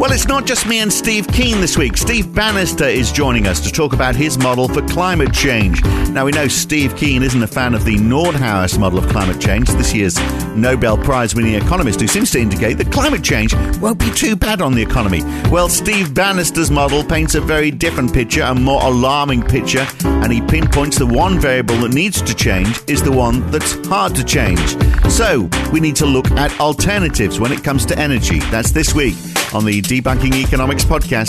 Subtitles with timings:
[0.00, 1.98] Well, it's not just me and Steve Keen this week.
[1.98, 5.84] Steve Bannister is joining us to talk about his model for climate change.
[6.08, 9.68] Now, we know Steve Keen isn't a fan of the Nordhaus model of climate change,
[9.68, 10.18] this year's
[10.56, 14.62] Nobel Prize winning economist, who seems to indicate that climate change won't be too bad
[14.62, 15.22] on the economy.
[15.50, 20.40] Well, Steve Bannister's model paints a very different picture, a more alarming picture, and he
[20.40, 24.78] pinpoints the one variable that needs to change is the one that's hard to change.
[25.10, 28.38] So, we need to look at alternatives when it comes to energy.
[28.50, 29.16] That's this week
[29.52, 31.26] on the Debunking Economics podcast.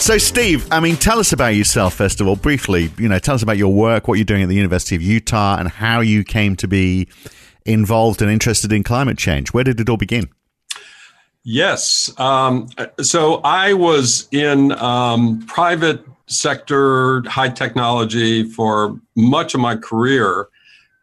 [0.00, 2.90] So, Steve, I mean, tell us about yourself, first of all, briefly.
[2.96, 5.58] You know, tell us about your work, what you're doing at the University of Utah,
[5.58, 7.06] and how you came to be
[7.66, 9.52] involved and interested in climate change.
[9.52, 10.30] Where did it all begin?
[11.44, 12.18] Yes.
[12.18, 12.70] Um,
[13.02, 20.48] so, I was in um, private sector, high technology for much of my career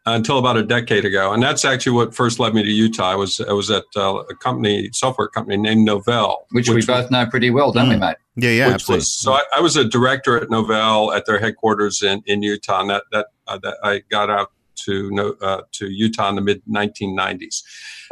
[0.06, 3.10] until about a decade ago, and that's actually what first led me to Utah.
[3.10, 6.94] I was I was at uh, a company, software company named Novell, which, which we
[6.94, 7.94] both know pretty well, don't mm.
[7.94, 8.16] we, mate?
[8.36, 8.98] Yeah, yeah, absolutely.
[8.98, 12.82] Was, so I, I, was a director at Novell at their headquarters in, in Utah,
[12.82, 14.52] and that that, uh, that I got out
[14.84, 17.62] to uh, to Utah in the mid 1990s,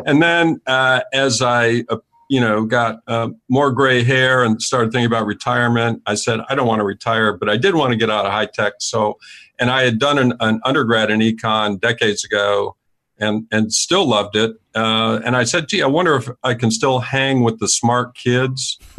[0.04, 1.98] and then uh, as I uh,
[2.34, 6.54] you know got uh, more gray hair and started thinking about retirement, I said I
[6.54, 9.18] don't want to retire, but I did want to get out of high tech, so
[9.58, 12.77] and I had done an, an undergrad in econ decades ago
[13.18, 14.56] and, and still loved it.
[14.74, 18.16] Uh, and I said, gee, I wonder if I can still hang with the smart
[18.16, 18.78] kids.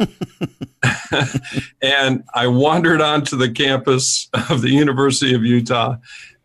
[1.82, 5.96] and I wandered onto the campus of the University of Utah,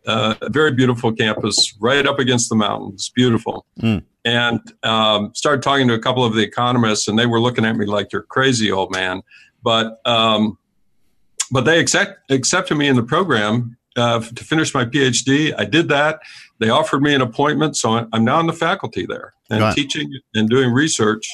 [0.06, 3.64] uh, a very beautiful campus right up against the mountains, beautiful.
[3.80, 4.04] Mm.
[4.24, 7.76] And um, started talking to a couple of the economists, and they were looking at
[7.76, 9.22] me like, you're crazy, old man.
[9.62, 10.58] But um,
[11.50, 15.54] but they accept, accepted me in the program uh, to finish my PhD.
[15.58, 16.20] I did that.
[16.58, 19.74] They offered me an appointment, so I'm now in the faculty there and right.
[19.74, 21.28] teaching and doing research.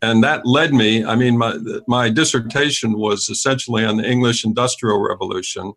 [0.00, 1.04] And that led me.
[1.04, 5.74] I mean, my my dissertation was essentially on the English Industrial Revolution,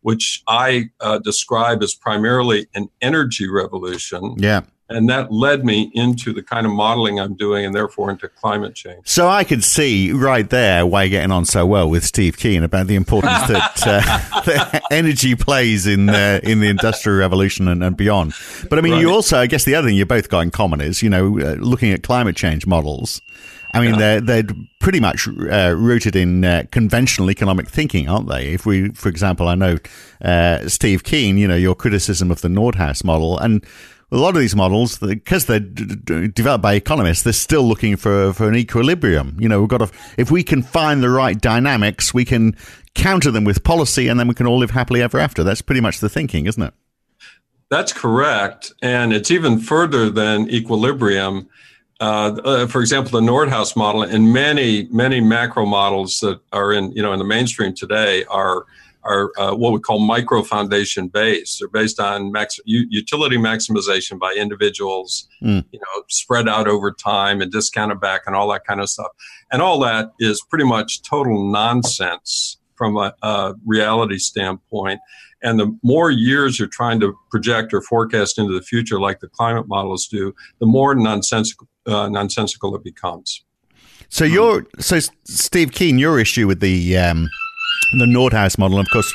[0.00, 4.34] which I uh, describe as primarily an energy revolution.
[4.38, 8.28] Yeah and that led me into the kind of modeling I'm doing and therefore into
[8.28, 9.06] climate change.
[9.06, 12.64] So I could see right there why you're getting on so well with Steve Keen
[12.64, 17.82] about the importance that, uh, that energy plays in uh, in the industrial revolution and,
[17.82, 18.34] and beyond.
[18.68, 19.00] But I mean, right.
[19.00, 21.38] you also, I guess the other thing you both got in common is, you know,
[21.38, 23.20] uh, looking at climate change models.
[23.72, 24.18] I mean, yeah.
[24.18, 28.48] they're they're pretty much uh, rooted in uh, conventional economic thinking, aren't they?
[28.48, 29.78] If we, for example, I know
[30.22, 33.64] uh, Steve Keen, you know, your criticism of the Nordhaus model, and
[34.12, 38.32] a lot of these models, because they're d- developed by economists, they're still looking for
[38.32, 39.36] for an equilibrium.
[39.38, 42.56] You know, we've got to if we can find the right dynamics, we can
[42.94, 45.44] counter them with policy, and then we can all live happily ever after.
[45.44, 46.74] That's pretty much the thinking, isn't it?
[47.70, 51.48] That's correct, and it's even further than equilibrium.
[52.00, 56.90] Uh, uh, for example, the Nordhaus model and many many macro models that are in
[56.92, 58.66] you know in the mainstream today are
[59.02, 61.58] are uh, what we call micro foundation based.
[61.58, 65.64] They're based on max, utility maximization by individuals, mm.
[65.72, 69.10] you know, spread out over time and discounted back and all that kind of stuff.
[69.50, 75.00] And all that is pretty much total nonsense from a, a reality standpoint.
[75.42, 79.28] And the more years you're trying to project or forecast into the future, like the
[79.28, 83.42] climate models do, the more nonsensical, uh, nonsensical it becomes.
[84.10, 87.30] So your so Steve Keen, your issue with the um,
[87.92, 88.78] the Nordhaus model.
[88.78, 89.12] And of course,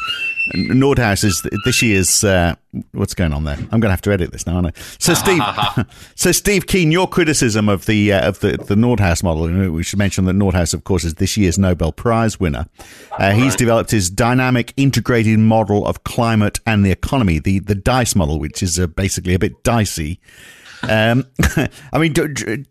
[0.53, 2.23] Nordhaus is this year's.
[2.23, 2.55] Uh,
[2.91, 3.55] what's going on there?
[3.55, 4.71] I'm going to have to edit this now, aren't I?
[4.99, 5.41] So, Steve,
[6.15, 9.71] so Steve Keen, your criticism of the uh, of the the Nordhaus model.
[9.71, 12.67] We should mention that Nordhaus, of course, is this year's Nobel Prize winner.
[13.17, 13.57] Uh, he's right.
[13.57, 18.61] developed his dynamic integrated model of climate and the economy, the the DICE model, which
[18.61, 20.19] is uh, basically a bit dicey.
[20.83, 21.25] Um,
[21.93, 22.13] I mean,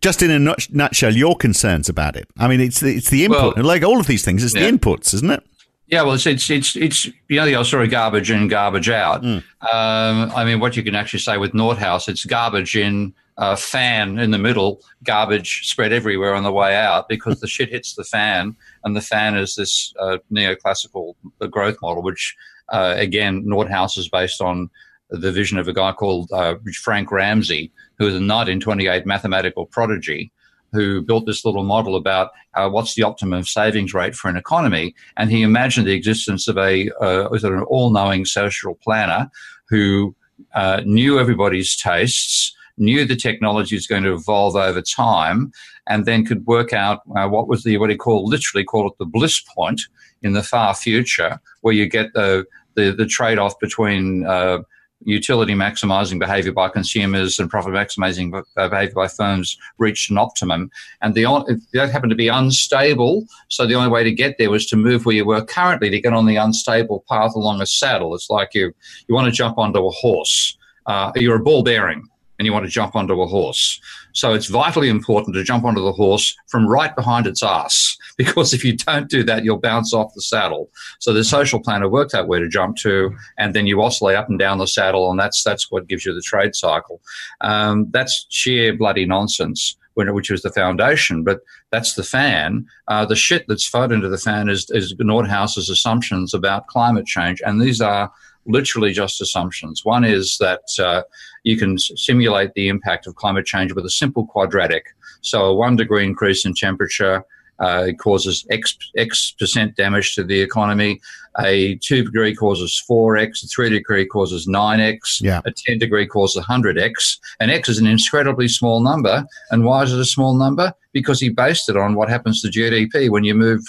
[0.01, 2.29] just in a nutshell, your concerns about it.
[2.39, 4.71] I mean, it's the, it's the input, well, like all of these things, it's yeah.
[4.71, 5.43] the inputs, isn't it?
[5.87, 9.23] Yeah, well, it's it's it's, it's you know the old story garbage in, garbage out.
[9.23, 9.45] Mm.
[9.61, 14.19] Um, I mean, what you can actually say with Nordhaus, it's garbage in, uh, fan
[14.19, 18.05] in the middle, garbage spread everywhere on the way out because the shit hits the
[18.05, 21.15] fan, and the fan is this uh, neoclassical
[21.51, 22.35] growth model, which
[22.71, 24.71] uh, again Nordhaus is based on
[25.11, 30.33] the vision of a guy called uh, Frank Ramsey, who was a 1928 mathematical prodigy
[30.75, 34.95] who built this little model about uh, what's the optimum savings rate for an economy.
[35.17, 39.31] And he imagined the existence of a, uh, an all knowing social planner
[39.69, 40.15] who
[40.55, 45.53] uh, knew everybody's tastes, knew the technology was going to evolve over time,
[45.87, 48.99] and then could work out uh, what was the, what he called, literally called it
[48.99, 49.83] the bliss point
[50.23, 52.45] in the far future, where you get the,
[52.75, 54.59] the, the trade off between uh,
[55.05, 60.71] utility maximizing behavior by consumers and profit maximizing behavior by firms reached an optimum.
[61.03, 61.25] And the
[61.73, 63.27] that happened to be unstable.
[63.49, 66.01] So the only way to get there was to move where you were currently to
[66.01, 68.15] get on the unstable path along a saddle.
[68.15, 68.73] It's like you,
[69.09, 70.57] you want to jump onto a horse.
[70.87, 72.09] Uh, you're a ball bearing
[72.39, 73.81] and you want to jump onto a horse.
[74.15, 78.55] So it's vitally important to jump onto the horse from right behind its ass, because
[78.55, 80.71] if you don't do that, you'll bounce off the saddle.
[81.01, 84.29] So the social planner worked out where to jump to, and then you oscillate up
[84.29, 87.01] and down the saddle, and that's that's what gives you the trade cycle.
[87.41, 89.77] Um, that's sheer bloody nonsense.
[89.95, 92.67] Which was the foundation, but that's the fan.
[92.89, 97.41] Uh, the shit that's fed into the fan is, is Nordhaus's assumptions about climate change,
[97.45, 98.11] and these are
[98.47, 99.85] literally just assumptions.
[99.85, 101.03] One is that uh,
[101.45, 104.87] you can simulate the impact of climate change with a simple quadratic.
[105.23, 107.25] So a one degree increase in temperature
[107.59, 111.01] uh, causes X, X percent damage to the economy.
[111.41, 113.45] A two degree causes 4X.
[113.45, 115.21] A three degree causes 9X.
[115.21, 115.41] Yeah.
[115.45, 117.19] A 10 degree causes 100X.
[117.41, 119.25] And X is an incredibly small number.
[119.51, 120.73] And why is it a small number?
[120.93, 123.63] Because he based it on what happens to GDP when you move,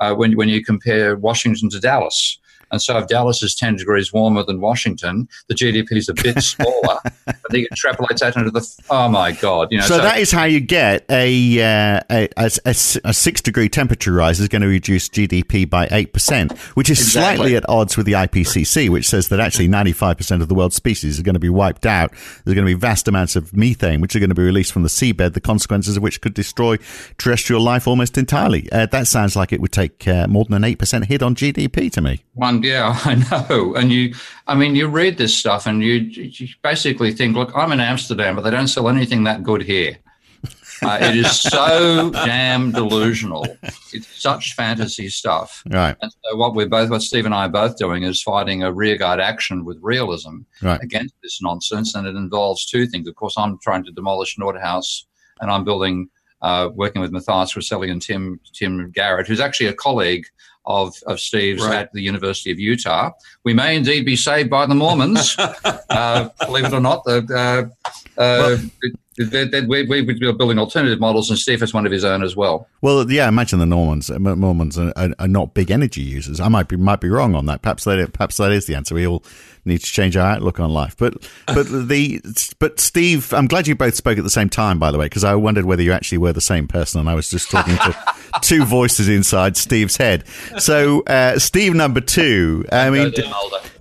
[0.00, 2.38] uh, when, when you compare Washington to Dallas.
[2.72, 6.42] And so if Dallas is 10 degrees warmer than Washington, the GDP is a bit
[6.42, 6.98] smaller.
[7.26, 9.68] and he extrapolates that into the, oh my God.
[9.70, 13.42] You know, so, so that is how you get a, uh, a, a, a, six
[13.42, 17.36] degree temperature rise is going to reduce GDP by 8%, which is exactly.
[17.36, 21.20] slightly at odds with the IPCC, which says that actually 95% of the world's species
[21.20, 22.10] are going to be wiped out.
[22.44, 24.82] There's going to be vast amounts of methane, which are going to be released from
[24.82, 26.78] the seabed, the consequences of which could destroy
[27.18, 28.70] terrestrial life almost entirely.
[28.72, 31.92] Uh, that sounds like it would take uh, more than an 8% hit on GDP
[31.92, 32.24] to me.
[32.34, 33.74] One yeah, I know.
[33.74, 34.14] And you,
[34.46, 38.36] I mean, you read this stuff and you, you basically think, look, I'm in Amsterdam,
[38.36, 39.98] but they don't sell anything that good here.
[40.82, 43.46] Uh, it is so damn delusional.
[43.92, 45.62] It's such fantasy stuff.
[45.70, 45.96] Right.
[46.02, 48.72] And so what we're both, what Steve and I are both doing is fighting a
[48.72, 50.82] rearguard action with realism right.
[50.82, 51.94] against this nonsense.
[51.94, 53.06] And it involves two things.
[53.06, 55.04] Of course, I'm trying to demolish Nordhaus
[55.40, 56.08] and I'm building,
[56.40, 60.26] uh, working with Matheus Grasselli and Tim, Tim Garrett, who's actually a colleague
[60.64, 61.80] of, of Steve's right.
[61.80, 63.10] at the University of Utah.
[63.44, 65.36] We may indeed be saved by the Mormons,
[65.90, 67.04] uh, believe it or not.
[67.04, 67.70] The,
[68.16, 68.56] uh, uh,
[69.18, 72.68] we, we be building alternative models, and Steve has one of his own as well.
[72.80, 74.10] Well, yeah, imagine the Mormons.
[74.10, 76.40] Uh, Mormons are, are, are, not big energy users.
[76.40, 77.62] I might be might be wrong on that.
[77.62, 78.94] Perhaps that perhaps that is the answer.
[78.94, 79.22] We all
[79.64, 80.96] need to change our outlook on life.
[80.96, 81.14] But
[81.46, 82.20] but the
[82.58, 84.78] but Steve, I'm glad you both spoke at the same time.
[84.78, 87.14] By the way, because I wondered whether you actually were the same person, and I
[87.14, 87.96] was just talking to
[88.42, 90.24] two voices inside Steve's head.
[90.58, 92.64] So uh, Steve number two.
[92.72, 93.12] I mean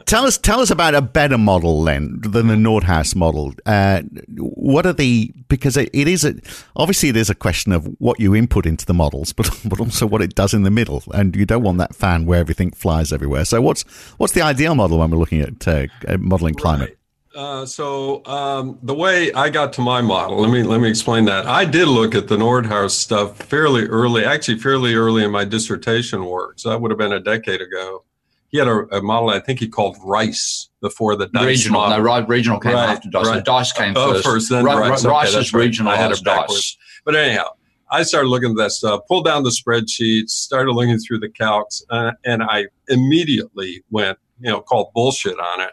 [0.05, 3.53] tell us tell us about a better model then than the Nordhaus model.
[3.65, 4.01] Uh,
[4.37, 6.35] what are the because it, it is a,
[6.75, 10.05] obviously it is a question of what you input into the models, but but also
[10.05, 13.11] what it does in the middle, and you don't want that fan where everything flies
[13.11, 13.45] everywhere.
[13.45, 13.83] So what's
[14.17, 15.87] what's the ideal model when we're looking at uh,
[16.17, 16.89] modeling climate?
[16.89, 16.97] Right.
[17.33, 21.25] Uh, so um, the way I got to my model, let me let me explain
[21.25, 21.45] that.
[21.45, 26.25] I did look at the Nordhaus stuff fairly early, actually fairly early in my dissertation
[26.25, 26.59] work.
[26.59, 28.03] So that would have been a decade ago
[28.51, 31.81] he had a, a, model I think he called Rice before the Dice regional.
[31.81, 32.03] Model.
[32.03, 33.25] No, regional came right, after Dice.
[33.27, 33.35] Right.
[33.37, 34.25] So Dice came oh, first.
[34.25, 35.05] first then right, Rice.
[35.05, 35.91] Rice okay, is regional.
[35.91, 36.77] I had it Dice.
[37.05, 37.47] But anyhow,
[37.89, 41.81] I started looking at that stuff, pulled down the spreadsheets, started looking through the calcs,
[41.89, 45.71] uh, and I immediately went, you know, called bullshit on it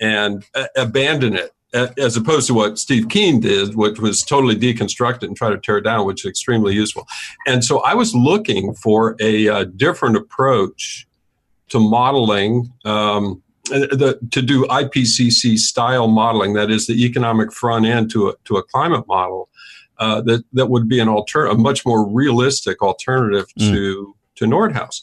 [0.00, 5.22] and uh, abandoned it as opposed to what Steve Keen did, which was totally deconstruct
[5.22, 7.06] it and try to tear it down, which is extremely useful.
[7.46, 11.06] And so I was looking for a, a uh, different approach
[11.72, 18.10] to modeling, um, the, to do IPCC style modeling, that is the economic front end
[18.10, 19.48] to a, to a climate model,
[19.98, 23.70] uh, that, that would be an alter- a much more realistic alternative mm.
[23.70, 25.00] to, to Nordhaus.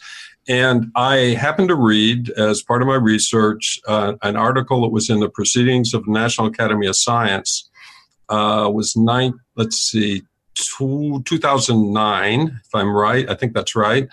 [0.47, 5.09] And I happened to read, as part of my research, uh, an article that was
[5.09, 7.67] in the Proceedings of the National Academy of Science.
[8.29, 10.21] Uh, was nine, let's see,
[10.53, 13.27] two, 2009, if I'm right.
[13.27, 14.07] I think that's right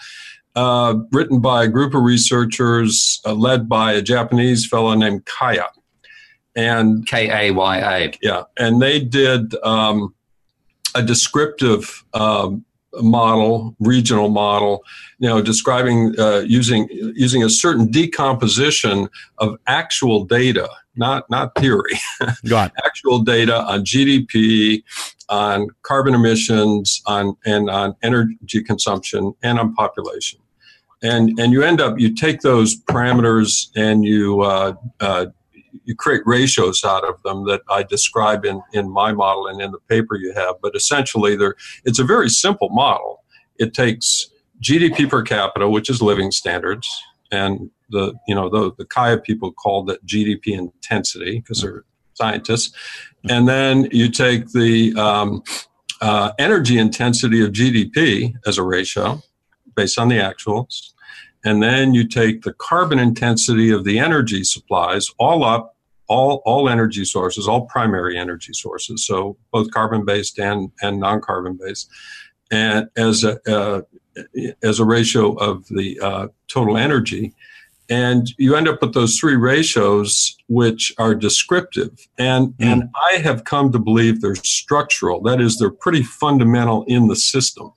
[0.56, 5.66] uh, written by a group of researchers uh, led by a Japanese fellow named Kaya.
[6.56, 8.12] And K A Y A.
[8.22, 8.44] Yeah.
[8.58, 10.14] And they did um,
[10.94, 14.82] a descriptive um, model, regional model,
[15.18, 22.00] you know, describing uh, using using a certain decomposition of actual data, not not theory,
[22.50, 22.70] right.
[22.86, 24.82] actual data on GDP,
[25.28, 30.40] on carbon emissions, on and on energy consumption, and on population.
[31.02, 35.26] And and you end up you take those parameters and you uh, uh,
[35.84, 39.72] you create ratios out of them that I describe in, in my model and in
[39.72, 40.56] the paper you have.
[40.62, 41.50] But essentially, they
[41.84, 43.24] it's a very simple model.
[43.58, 44.28] It takes
[44.62, 46.88] GDP per capita, which is living standards,
[47.30, 51.84] and the you know the the Kaya people called it GDP intensity because they're
[52.14, 52.74] scientists,
[53.28, 55.42] and then you take the um,
[56.00, 59.22] uh, energy intensity of GDP as a ratio
[59.76, 60.92] based on the actuals.
[61.44, 65.76] And then you take the carbon intensity of the energy supplies all up
[66.08, 71.20] all, all energy sources, all primary energy sources, so both carbon based and, and non
[71.20, 71.90] carbon based,
[72.50, 73.82] and as a, uh,
[74.62, 77.34] as a ratio of the uh, total energy.
[77.88, 82.08] And you end up with those three ratios, which are descriptive.
[82.18, 82.66] And, mm.
[82.66, 85.22] and I have come to believe they're structural.
[85.22, 87.72] That is, they're pretty fundamental in the system.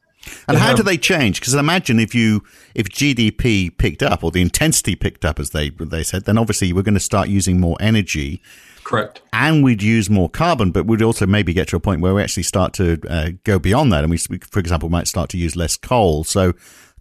[0.47, 1.39] And how do they change?
[1.39, 2.43] Because imagine if you
[2.75, 6.73] if GDP picked up or the intensity picked up, as they they said, then obviously
[6.73, 8.41] we're going to start using more energy.
[8.83, 9.21] Correct.
[9.33, 12.23] And we'd use more carbon, but we'd also maybe get to a point where we
[12.23, 15.55] actually start to uh, go beyond that, and we, for example, might start to use
[15.55, 16.23] less coal.
[16.23, 16.53] So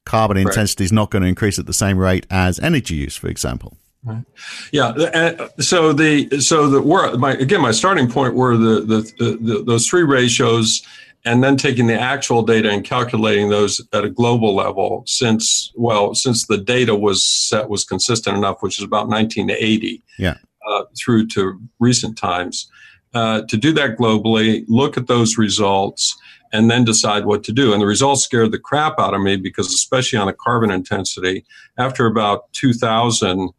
[0.05, 3.29] carbon intensity is not going to increase at the same rate as energy use, for
[3.29, 3.77] example.
[4.05, 4.25] Right.
[4.73, 4.89] Yeah.
[4.89, 9.63] Uh, so the so the where my again my starting point were the, the, the
[9.65, 10.83] those three ratios
[11.25, 16.15] and then taking the actual data and calculating those at a global level since well
[16.15, 20.37] since the data was set was consistent enough which is about 1980 yeah.
[20.69, 22.71] uh, through to recent times
[23.15, 26.17] uh, to do that globally look at those results
[26.53, 27.73] and then decide what to do.
[27.73, 31.45] And the results scared the crap out of me because especially on the carbon intensity
[31.79, 33.51] after about 2000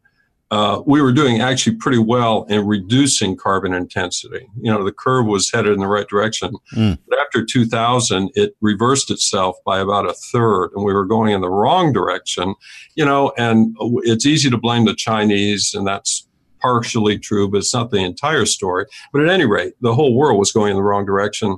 [0.50, 4.48] uh, we were doing actually pretty well in reducing carbon intensity.
[4.60, 6.52] You know, the curve was headed in the right direction.
[6.74, 6.98] Mm.
[7.08, 11.40] But after 2000, it reversed itself by about a third, and we were going in
[11.40, 12.54] the wrong direction.
[12.96, 16.26] You know, and it's easy to blame the Chinese, and that's
[16.60, 18.86] partially true, but it's not the entire story.
[19.12, 21.56] But at any rate, the whole world was going in the wrong direction.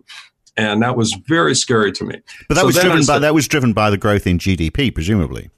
[0.57, 2.21] And that was very scary to me.
[2.47, 5.51] But that so was driven by that was driven by the growth in GDP, presumably.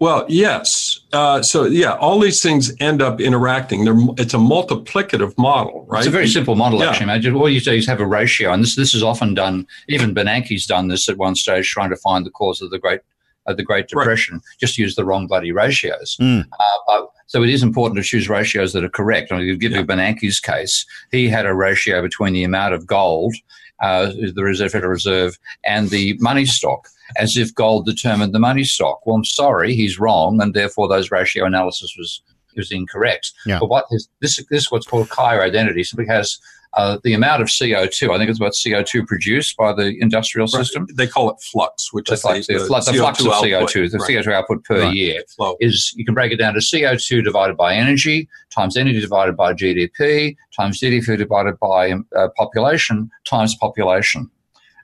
[0.00, 0.87] Well, yes.
[1.12, 3.84] Uh, so, yeah, all these things end up interacting.
[3.84, 6.00] They're, it's a multiplicative model, right?
[6.00, 6.90] It's a very simple model, yeah.
[6.90, 7.04] actually.
[7.04, 9.66] Imagine all you do is have a ratio, and this this is often done.
[9.88, 13.00] Even Bernanke's done this at one stage, trying to find the cause of the Great
[13.46, 14.34] of the Great Depression.
[14.34, 14.42] Right.
[14.60, 16.18] Just use the wrong bloody ratios.
[16.20, 16.44] Mm.
[16.60, 19.32] Uh, but, so it is important to choose ratios that are correct.
[19.32, 19.78] I mean, give yeah.
[19.78, 20.84] you Bernanke's case.
[21.10, 23.34] He had a ratio between the amount of gold,
[23.80, 28.64] uh, the Reserve Federal Reserve, and the money stock as if gold determined the money
[28.64, 29.06] stock.
[29.06, 32.22] Well, I'm sorry, he's wrong, and therefore those ratio analysis was
[32.56, 33.32] was incorrect.
[33.46, 33.58] Yeah.
[33.60, 34.36] But what is this?
[34.50, 36.38] This is what's called Kaya identity simply has
[36.74, 38.14] uh, the amount of CO2.
[38.14, 40.64] I think it's what CO2 produced by the industrial right.
[40.64, 40.86] system.
[40.94, 44.10] They call it flux, which is flux, the, the, the flux of CO2, the right.
[44.10, 44.94] CO2 output per right.
[44.94, 45.56] year Flow.
[45.60, 49.52] is you can break it down to CO2 divided by energy times energy divided by
[49.52, 54.30] GDP times GDP divided by uh, population times population.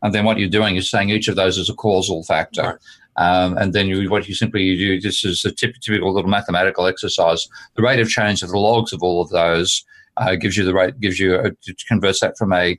[0.03, 2.63] And then what you're doing is saying each of those is a causal factor.
[2.63, 2.79] Right.
[3.17, 7.49] Um, and then you, what you simply do, this is a typical little mathematical exercise.
[7.77, 9.85] The rate of change of the logs of all of those
[10.17, 11.51] uh, gives you the rate, gives you a,
[11.89, 12.79] converts that from a,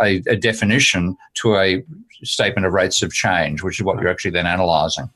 [0.00, 1.82] a, a definition to a
[2.24, 5.10] statement of rates of change, which is what you're actually then analysing.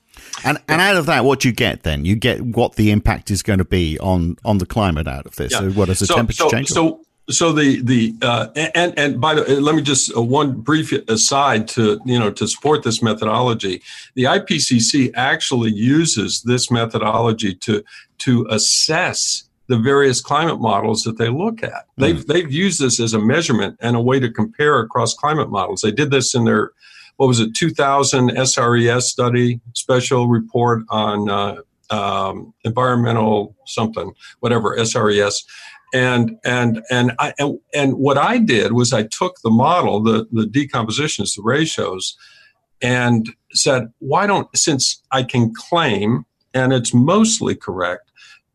[0.44, 2.04] And and out of that, what do you get then?
[2.04, 5.36] You get what the impact is going to be on on the climate out of
[5.36, 5.52] this.
[5.52, 5.60] Yeah.
[5.60, 6.68] So what is the so, temperature so, change?
[6.68, 7.00] So
[7.30, 11.68] so the the uh, and and by the let me just uh, one brief aside
[11.68, 13.82] to you know to support this methodology
[14.14, 17.84] the IPCC actually uses this methodology to
[18.18, 21.72] to assess the various climate models that they look at.
[21.72, 21.98] Mm.
[21.98, 25.80] they've they've used this as a measurement and a way to compare across climate models.
[25.80, 26.72] They did this in their
[27.16, 31.56] what was it 2000 SRES study special report on uh,
[31.90, 35.44] um, environmental something whatever SRES
[35.92, 40.26] and and and I and, and what I did was I took the model, the
[40.32, 42.16] the decompositions, the ratios,
[42.80, 48.10] and said, why don't since I can claim, and it's mostly correct,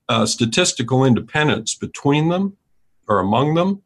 [0.09, 2.57] uh, statistical independence between them
[3.07, 3.81] or among them,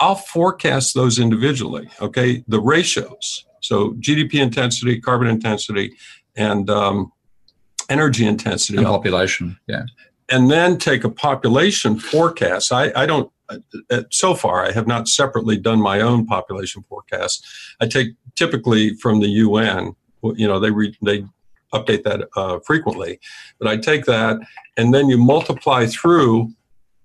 [0.00, 1.88] I'll forecast those individually.
[2.00, 3.46] Okay, the ratios.
[3.60, 5.94] So GDP intensity, carbon intensity,
[6.36, 7.12] and um,
[7.88, 9.58] energy intensity, and population.
[9.66, 9.84] Yeah,
[10.28, 12.72] and then take a population forecast.
[12.72, 17.46] I, I don't, uh, so far, I have not separately done my own population forecast.
[17.80, 19.94] I take typically from the UN
[20.36, 21.24] you know they re, they
[21.74, 23.20] update that uh, frequently.
[23.58, 24.38] But I take that
[24.76, 26.52] and then you multiply through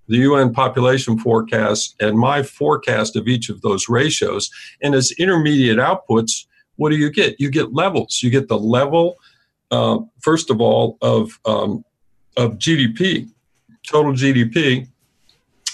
[0.08, 4.50] the UN population forecast and my forecast of each of those ratios.
[4.82, 6.46] And as intermediate outputs,
[6.78, 7.40] what do you get?
[7.40, 8.22] You get levels.
[8.24, 9.18] You get the level,
[9.70, 11.86] uh, first of all, of um,
[12.38, 13.30] of GDP,
[13.86, 14.88] total GDP,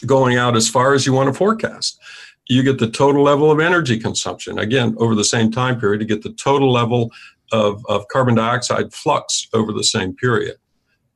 [0.05, 1.99] going out as far as you want to forecast.
[2.47, 6.01] You get the total level of energy consumption again over the same time period.
[6.01, 7.11] You get the total level
[7.51, 10.57] of, of carbon dioxide flux over the same period.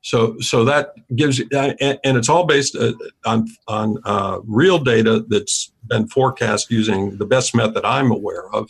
[0.01, 2.93] So, so that gives you, and, and it's all based uh,
[3.25, 8.69] on on uh, real data that's been forecast using the best method I'm aware of.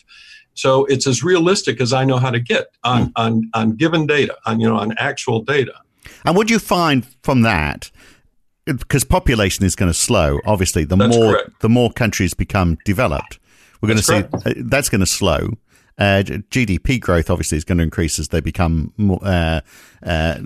[0.56, 3.12] So it's as realistic as I know how to get on mm.
[3.16, 5.74] on on given data, on you know on actual data.
[6.26, 7.92] And what do you find from that?
[8.66, 10.40] Because population is going to slow.
[10.46, 11.62] Obviously, the that's more correct.
[11.62, 13.40] the more countries become developed,
[13.82, 15.52] we're That's going to see uh, that's going to slow.
[16.00, 19.60] Uh, GDP growth obviously is going to increase as they become more, uh,
[20.02, 20.38] uh,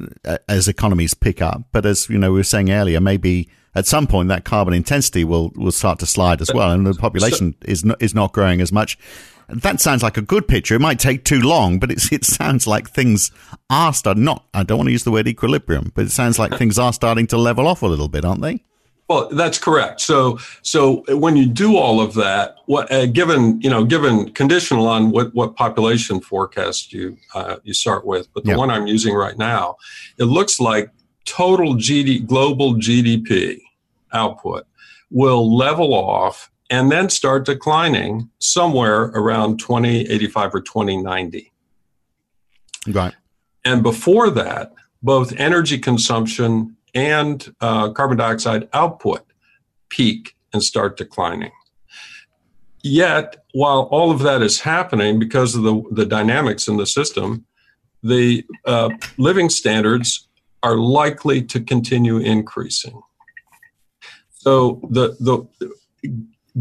[0.50, 1.62] as economies pick up.
[1.72, 5.24] But as you know, we were saying earlier, maybe at some point that carbon intensity
[5.24, 8.62] will will start to slide as well, and the population is not, is not growing
[8.62, 8.98] as much.
[9.48, 10.74] That sounds like a good picture.
[10.74, 13.32] It might take too long, but it's, it sounds like things
[13.70, 14.24] are starting.
[14.24, 16.94] Not, I don't want to use the word equilibrium, but it sounds like things are
[16.94, 18.64] starting to level off a little bit, aren't they?
[19.10, 20.00] Well, that's correct.
[20.02, 24.88] So, so when you do all of that, what uh, given you know, given conditional
[24.88, 28.58] on what what population forecast you uh, you start with, but the Yeah.
[28.58, 29.76] one I'm using right now,
[30.18, 30.90] it looks like
[31.26, 33.60] total GD global GDP
[34.14, 34.66] output
[35.12, 41.52] will level off and then start declining somewhere around 2085 or 2090.
[42.88, 43.14] Right.
[43.66, 49.26] And before that, both energy consumption and uh, carbon dioxide output
[49.90, 51.52] peak and start declining.
[52.84, 57.46] Yet, while all of that is happening because of the, the dynamics in the system,
[58.02, 60.28] the uh, living standards
[60.62, 63.02] are likely to continue increasing.
[64.32, 65.48] So, the, the,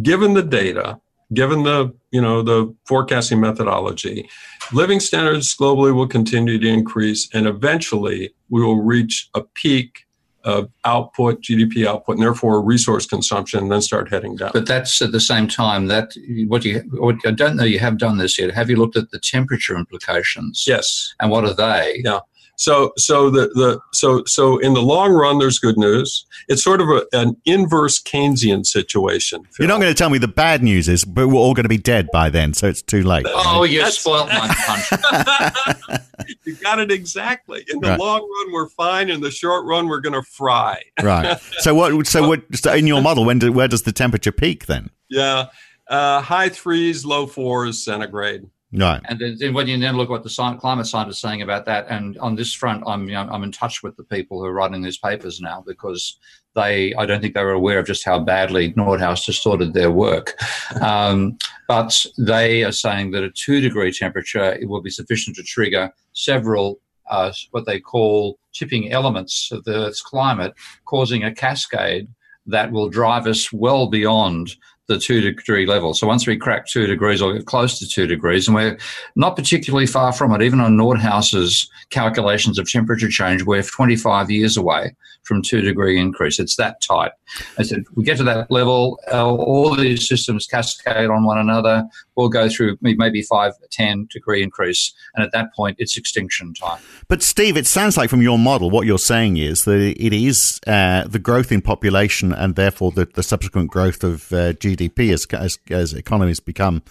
[0.01, 1.01] given the data,
[1.35, 4.29] given the you know the forecasting methodology,
[4.73, 10.02] living standards globally will continue to increase, and eventually we will reach a peak
[10.44, 14.50] of output, GDP output, and therefore resource consumption, and then start heading down.
[14.52, 16.12] But that's at the same time that
[16.48, 18.52] what you what, I don't know you have done this yet.
[18.52, 20.64] Have you looked at the temperature implications?
[20.66, 21.14] yes.
[21.20, 22.02] And what are they?
[22.05, 22.20] Yeah.
[22.62, 26.25] So, so the, the so so in the long run, there's good news.
[26.46, 29.42] It's sort of a, an inverse Keynesian situation.
[29.59, 31.68] You're not going to tell me the bad news is, but we're all going to
[31.68, 33.27] be dead by then, so it's too late.
[33.29, 36.01] Oh, you That's- spoiled my punch.
[36.44, 37.64] you got it exactly.
[37.68, 37.98] In the Right.
[37.98, 39.11] long run, we're fine.
[39.11, 40.81] In the short run, we're going to fry.
[41.03, 41.40] right.
[41.59, 42.07] So what?
[42.07, 42.42] So what?
[42.55, 44.90] So in your model, when do, where does the temperature peak then?
[45.11, 45.46] Yeah.
[45.88, 48.44] Uh, high threes, low fours centigrade.
[48.75, 49.03] Right.
[49.05, 51.87] And then, then when you then look what the climate scientists are saying about that,
[51.91, 54.53] and on this front, I'm you know, I'm in touch with the people who are
[54.53, 56.19] writing these papers now because
[56.55, 60.35] they I don't think they were aware of just how badly Nordhaus distorted their work.
[60.81, 61.37] Um,
[61.69, 65.93] but they are saying that a two degree temperature it will be sufficient to trigger
[66.13, 66.81] several
[67.11, 70.55] uh, what they call tipping elements of the Earth's climate,
[70.87, 72.09] causing a cascade
[72.47, 74.57] that will drive us well beyond
[74.88, 75.95] the two degree level.
[75.95, 78.79] So once we crack two degrees or get close to two degrees, and we're
[79.16, 84.57] not particularly far from it, even on Nordhaus's calculations of temperature change, we're 25 years
[84.57, 86.38] away from two degree increase.
[86.38, 87.12] It's that tight.
[87.59, 91.85] I said, we get to that level, all these systems cascade on one another.
[92.16, 94.92] We'll go through maybe five, 10 degree increase.
[95.14, 96.81] And at that point, it's extinction time.
[97.09, 100.61] But Steve, it sounds like from your model, what you're saying is that it is
[100.66, 105.27] uh, the growth in population and therefore the, the subsequent growth of uh, GDP as,
[105.33, 106.83] as as economies become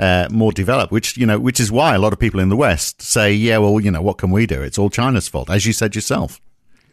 [0.00, 0.92] uh, more developed.
[0.92, 3.58] Which you know, which is why a lot of people in the West say, "Yeah,
[3.58, 4.62] well, you know, what can we do?
[4.62, 6.40] It's all China's fault," as you said yourself.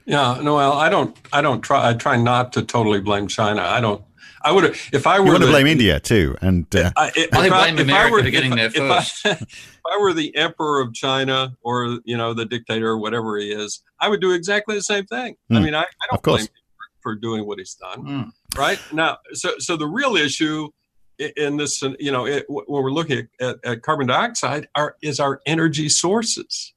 [0.06, 3.62] Yeah, Noel, I don't, I don't try, I try not to totally blame China.
[3.62, 4.04] I don't,
[4.44, 7.10] I would, if I were You want to the- blame India too, and uh, I,
[7.16, 9.26] if I think blame if America were- for getting there if I- first.
[9.26, 13.54] if I were the emperor of China or you know the dictator or whatever he
[13.54, 15.36] is, I would do exactly the same thing.
[15.50, 15.64] I Hmm.
[15.64, 16.38] mean, I, I don't Of course.
[16.42, 16.63] blame him
[17.04, 18.32] for, doing what he's done, Mm.
[18.58, 18.80] right?
[18.92, 20.70] Now, so so the real issue
[21.20, 25.42] in this, you know, it, when we're looking at, at, carbon dioxide, are is our
[25.46, 26.74] energy sources.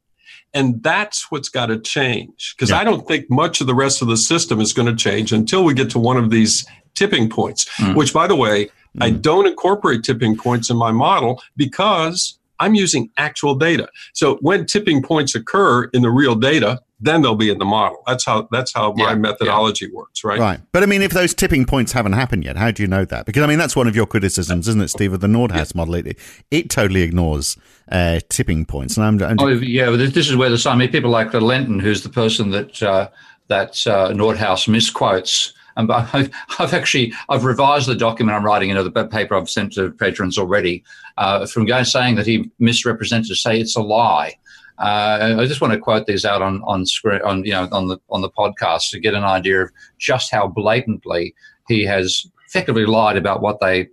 [0.53, 2.81] And that's what's got to change because Yeah.
[2.81, 5.65] I don't think much of the rest of the system is going to change until
[5.65, 7.67] we get to one of these tipping points.
[7.77, 7.95] Hmm.
[7.95, 13.11] Which, by the way, I don't incorporate tipping points in my model because I'm using
[13.17, 13.89] actual data.
[14.13, 18.03] So when tipping points occur in the real data, then they'll be in the model.
[18.07, 20.39] That's how that's how my Yeah, methodology works, right?
[20.39, 20.61] Right.
[20.73, 23.27] But I mean, if those tipping points haven't happened yet, how do you know that?
[23.27, 25.95] Because I mean, that's one of your criticisms, isn't it, Steve, of the Nordhaus model?
[25.95, 26.19] It,
[26.51, 27.57] it totally ignores
[27.93, 28.97] uh, tipping points.
[28.97, 31.41] And I'm, I'm Oh, yeah, but this is where the I mean, people like the
[31.41, 33.11] Lenton, who's the person that uh,
[33.49, 35.53] that uh, Nordhaus misquotes.
[35.77, 39.91] And I've, I've actually I've revised the document I'm writing another paper I've sent to
[39.93, 40.85] patrons already
[41.19, 44.37] uh, from guys saying that he misrepresented to say it's a lie.
[44.79, 47.89] Uh, I just want to quote these out on on screen on you know on
[47.89, 51.35] the on the podcast to get an idea of just how blatantly
[51.67, 53.89] he has effectively lied about what they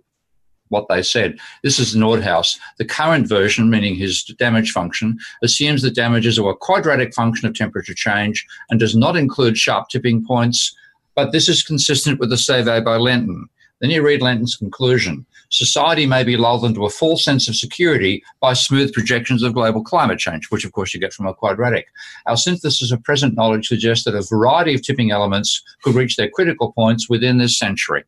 [0.68, 1.38] what they said.
[1.62, 2.58] This is Nordhaus.
[2.78, 7.54] The current version, meaning his damage function, assumes that damages are a quadratic function of
[7.54, 10.74] temperature change and does not include sharp tipping points.
[11.14, 13.48] But this is consistent with the survey by Lenton.
[13.80, 15.26] Then you read Lenton's conclusion.
[15.50, 19.84] Society may be lulled into a false sense of security by smooth projections of global
[19.84, 21.86] climate change, which of course you get from a quadratic.
[22.26, 26.30] Our synthesis of present knowledge suggests that a variety of tipping elements could reach their
[26.30, 28.04] critical points within this century.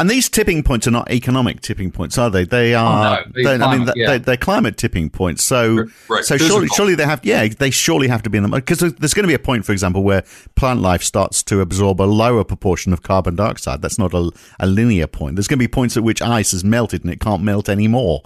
[0.00, 2.44] And these tipping points are not economic tipping points, are they?
[2.44, 3.20] They are.
[3.20, 4.16] Oh, no, they, I mean, they, yeah.
[4.16, 5.44] they're climate tipping points.
[5.44, 7.22] So, Right, so surely, surely they have.
[7.22, 9.66] Yeah, they surely have to be in them because there's going to be a point,
[9.66, 13.82] for example, where plant life starts to absorb a lower proportion of carbon dioxide.
[13.82, 15.36] That's not a, a linear point.
[15.36, 18.22] There's going to be points at which ice has melted and it can't melt anymore.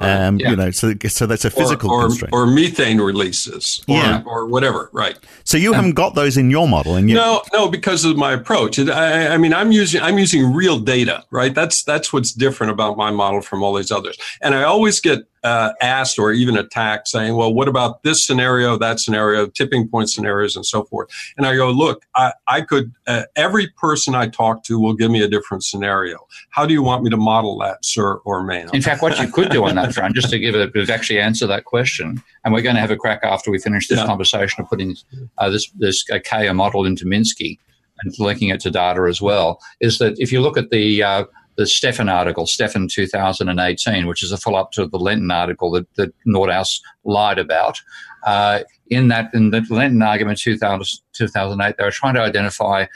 [0.00, 0.50] Um, yeah.
[0.50, 2.32] You know, so so that's a physical or, constraint.
[2.32, 4.22] or methane releases, or, Yeah.
[4.26, 5.18] or whatever, right?
[5.44, 7.16] so you haven't got those in your model, and you.
[7.16, 8.78] No, no, because of my approach.
[8.78, 11.54] I, I mean, I'm using I'm using real data, right?
[11.54, 14.16] That's that's what's different about my model from all these others.
[14.42, 18.76] And I always get uh, asked or even attacked, saying, "Well, what about this scenario,
[18.78, 22.92] that scenario, tipping point scenarios, and so forth?" And I go, "Look, I, I could.
[23.06, 26.18] Uh, every person I talk to will give me a different scenario.
[26.50, 29.28] How do you want me to model that, sir or ma'am?" In fact, what you
[29.28, 32.52] could do on that front, just to give it, to actually answer that question, and
[32.52, 34.06] we're going to have a crack after we finish this Yeah.
[34.06, 34.96] conversation of putting
[35.38, 37.58] uh, this this Kaya model into Minsky
[38.02, 41.24] and linking it to data as well, is that if you look at the uh,
[41.58, 45.92] the Steffen article, Steffen 2018, which is a follow up to the Lenton article that,
[45.96, 47.80] that Nordhaus lied about.
[48.24, 52.86] Uh, in that, in the Lenton argument 2000, 2008, they were trying to identify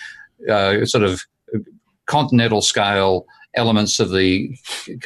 [0.49, 1.23] uh, sort of
[2.07, 4.57] continental scale elements of the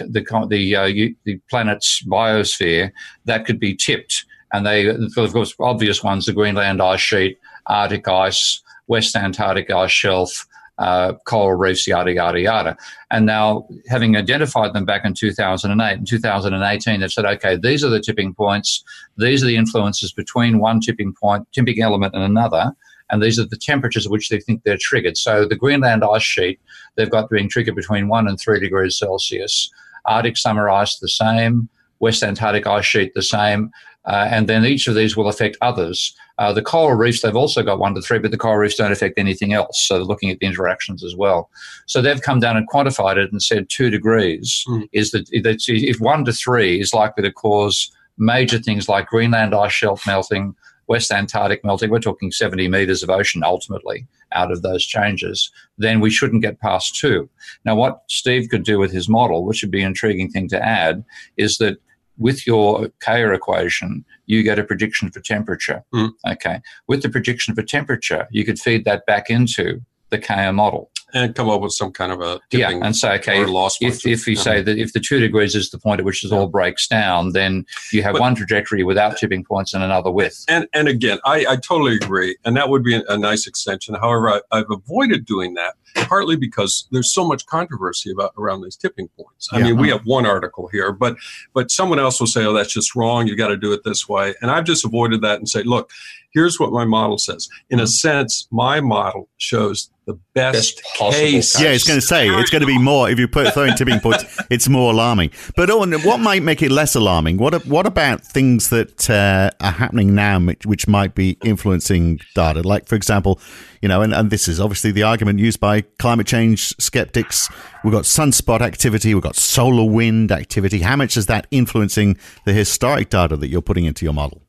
[0.01, 0.87] the the, uh,
[1.25, 2.93] the planet's biosphere
[3.25, 8.07] that could be tipped, and they, of course, obvious ones: the Greenland ice sheet, Arctic
[8.07, 10.47] ice, West Antarctic ice shelf,
[10.79, 12.77] uh, coral reefs, yada yada yada.
[13.11, 17.89] And now, having identified them back in 2008 and 2018, they've said, okay, these are
[17.89, 18.85] the tipping points.
[19.17, 22.73] These are the influences between one tipping point, tipping element, and another.
[23.11, 25.17] And these are the temperatures at which they think they're triggered.
[25.17, 26.61] So the Greenland ice sheet,
[26.97, 29.71] they've got being triggered between one and three degrees Celsius.
[30.05, 31.69] Arctic summer ice, the same.
[32.01, 33.71] West Antarctic ice sheet, the same.
[34.05, 36.15] Uh, and then each of these will affect others.
[36.39, 38.93] Uh, the coral reefs, they've also got one to three, but the coral reefs don't
[38.93, 39.87] affect anything else.
[39.87, 41.49] So they're looking at the interactions as well.
[41.87, 44.89] So they've come down and quantified it and said two degrees Mm.
[44.93, 49.55] is that that if one to three is likely to cause major things like Greenland
[49.55, 50.55] ice shelf melting,
[50.89, 56.01] West Antarctic melting, we're talking 70 meters of ocean ultimately out of those changes, then
[56.01, 57.29] we shouldn't get past two.
[57.65, 60.65] Now, what Steve could do with his model, which would be an intriguing thing to
[60.65, 61.05] add,
[61.37, 61.79] is that
[62.19, 65.85] with your Kaya equation, you get a prediction for temperature.
[65.95, 66.11] Mm.
[66.29, 66.61] Okay.
[66.89, 70.91] With the prediction for temperature, you could feed that back into the Kaya model.
[71.15, 74.27] and come up with some kind of a Yeah, and say, okay, loss if, if
[74.27, 74.35] Yeah.
[74.35, 77.33] say that if the two degrees is the point at which this all breaks down,
[77.33, 80.45] then you have But- one trajectory without tipping points and another with.
[80.49, 83.95] And and again, I, I totally agree, and that would be a, a nice extension.
[83.95, 88.77] However, I, I've avoided doing that partly because there's so much controversy about around these
[88.77, 89.49] tipping points.
[89.53, 89.65] I Yeah.
[89.65, 91.17] mean, we have one article here, but
[91.55, 93.27] but someone else will say, "Oh, that's just wrong.
[93.27, 95.91] You got to do it this way." And I've just avoided that and say, "Look,
[96.33, 97.49] here's what my model says.
[97.71, 101.61] In a sense, my model shows the best, Best possible case." case.
[101.63, 103.75] Yeah, it's going to say it's going to be more if you put throw in
[103.75, 104.25] tipping points.
[104.51, 105.31] It's more alarming.
[105.57, 107.39] But Owen, what might make it less alarming?
[107.39, 112.63] What what about things that uh, are happening now, which, which might be influencing data?
[112.63, 113.41] Like, for example,
[113.83, 117.49] you know, and, and this is obviously the argument used by climate change skeptics.
[117.85, 120.81] We've got sunspot activity, we've got solar wind activity.
[120.81, 124.43] How much is that influencing the historic data that you're putting into your model?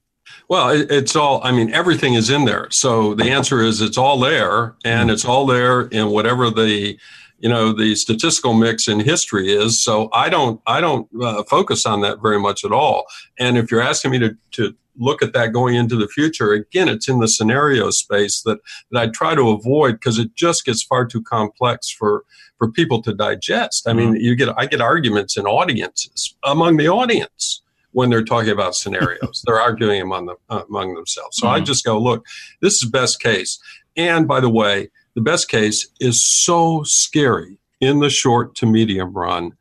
[0.50, 2.67] Well, it's all, I mean, everything is in there.
[2.71, 6.97] So the answer is it's all there and it's all there in whatever the,
[7.39, 9.84] you know, the statistical mix in history is.
[9.84, 13.06] So I don't, I don't uh, focus on that very much at all.
[13.38, 16.89] And if you're asking me to, to look at that going into the future, again,
[16.89, 18.60] it's in the scenario space that,
[18.91, 22.23] that I try to avoid because it just gets far too complex for,
[22.57, 23.88] for people to digest.
[23.88, 28.51] I mean, you get, I get arguments in audiences among the audience when they're talking
[28.51, 29.43] about scenarios.
[29.45, 31.38] they're arguing among, them, uh, among themselves.
[31.38, 31.55] So mm-hmm.
[31.55, 32.25] I just go, look,
[32.62, 33.60] this is best case.
[33.95, 39.13] And by the way, the best case is so scary in the short to medium
[39.13, 39.53] run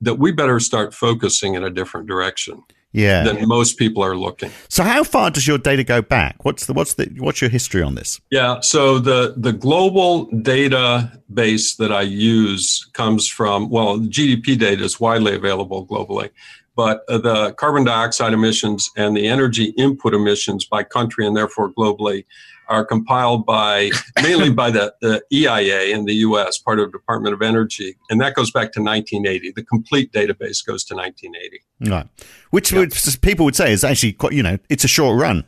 [0.00, 2.62] that we better start focusing in a different direction
[2.98, 3.22] yeah.
[3.22, 4.50] than most people are looking.
[4.68, 6.44] So how far does your data go back?
[6.44, 8.20] What's the what's the what's your history on this?
[8.30, 14.82] Yeah, so the the global data base that I use comes from well, GDP data
[14.82, 16.30] is widely available globally,
[16.74, 21.72] but uh, the carbon dioxide emissions and the energy input emissions by country and therefore
[21.72, 22.24] globally
[22.68, 23.90] are compiled by
[24.22, 28.20] mainly by the, the EIA in the U.S., part of the Department of Energy, and
[28.20, 29.52] that goes back to 1980.
[29.52, 31.60] The complete database goes to 1980.
[31.90, 32.06] Right,
[32.50, 32.80] which yeah.
[32.80, 35.44] would, people would say is actually quite, you know, it's a short run.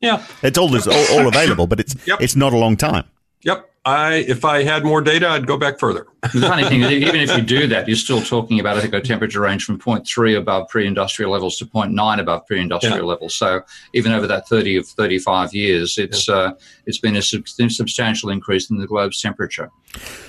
[0.00, 2.20] Yeah, it's all all, all available, but it's yep.
[2.20, 3.04] it's not a long time.
[3.42, 3.70] Yep.
[3.86, 6.08] I, if I had more data, I'd go back further.
[6.22, 8.92] the funny thing is, even if you do that, you're still talking about, I think,
[8.94, 13.02] a temperature range from 0.3 above pre-industrial levels to 0.9 above pre-industrial yeah.
[13.04, 13.36] levels.
[13.36, 13.60] So
[13.94, 16.34] even over that 30 of 35 years, it's yeah.
[16.34, 16.52] uh,
[16.86, 19.70] it's been a sub- substantial increase in the globe's temperature.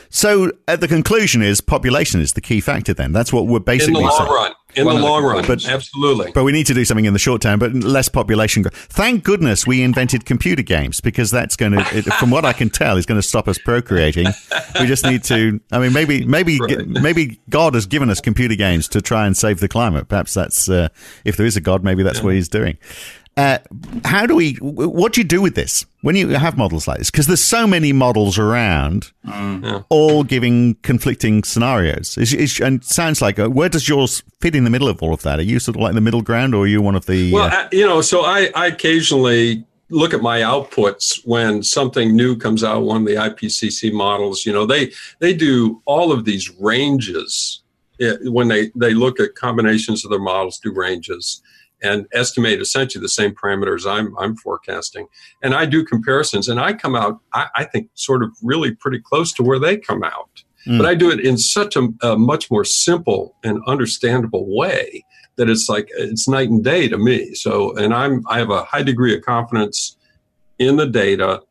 [0.10, 2.94] So at the conclusion is population is the key factor.
[2.94, 4.30] Then that's what we're basically in the long saying.
[4.30, 4.52] run.
[4.78, 6.32] In the long run, but, absolutely.
[6.32, 7.60] But we need to do something in the short term.
[7.60, 8.76] But less population growth.
[8.76, 11.84] Thank goodness we invented computer games because that's going to,
[12.20, 14.28] from what I can tell, is going to stop us procreating.
[14.80, 15.60] we just need to.
[15.72, 16.88] I mean, maybe maybe right.
[16.88, 20.08] maybe God has given us computer games to try and save the climate.
[20.08, 20.90] Perhaps that's uh,
[21.26, 22.26] if there is a God, maybe that's yeah.
[22.26, 22.78] what He's doing.
[23.38, 23.60] Uh,
[24.04, 24.54] how do we?
[24.56, 27.12] What do you do with this when you have models like this?
[27.12, 29.64] Because there's so many models around, mm.
[29.64, 29.84] yeah.
[29.90, 32.18] all giving conflicting scenarios.
[32.18, 35.14] It's, it's, and sounds like uh, where does yours fit in the middle of all
[35.14, 35.38] of that?
[35.38, 37.32] Are you sort of like in the middle ground, or are you one of the?
[37.32, 42.36] Well, uh, you know, so I, I occasionally look at my outputs when something new
[42.36, 42.82] comes out.
[42.82, 47.62] One of the IPCC models, you know, they they do all of these ranges
[48.24, 51.44] when they they look at combinations of their models, do ranges
[51.82, 55.08] and estimate essentially the same parameters I'm, I'm forecasting.
[55.44, 59.00] And I do comparisons and I come out, I, I think, sort of really pretty
[59.00, 60.44] close to where they come out.
[60.66, 60.78] Mm.
[60.78, 65.06] But I do it in such a, a, much more simple and understandable way
[65.38, 67.34] that it's like it's night and day to me.
[67.36, 69.96] So, and I'm I have a high degree of confidence
[70.60, 71.42] in the data,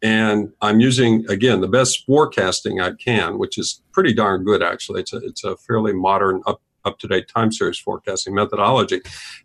[0.00, 5.00] and I'm using again the best forecasting I can, which is pretty darn good actually.
[5.00, 9.00] It's a it's a fairly modern up up to date time series forecasting methodology.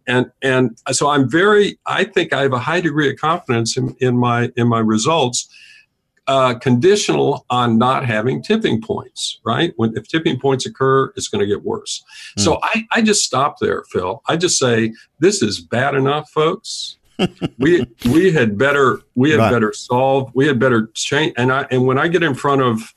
[0.08, 3.96] And, and so I'm very, I think I have a high degree of confidence in,
[4.00, 5.50] in, my, in my results.
[6.30, 9.72] Uh, conditional on not having tipping points, right?
[9.78, 12.04] When if tipping points occur, it's going to get worse.
[12.38, 12.44] Mm.
[12.44, 14.22] So I, I just stop there, Phil.
[14.28, 16.98] I just say this is bad enough, folks.
[17.58, 19.52] we we had better we had right.
[19.52, 22.94] better solve we had better change and I and when I get in front of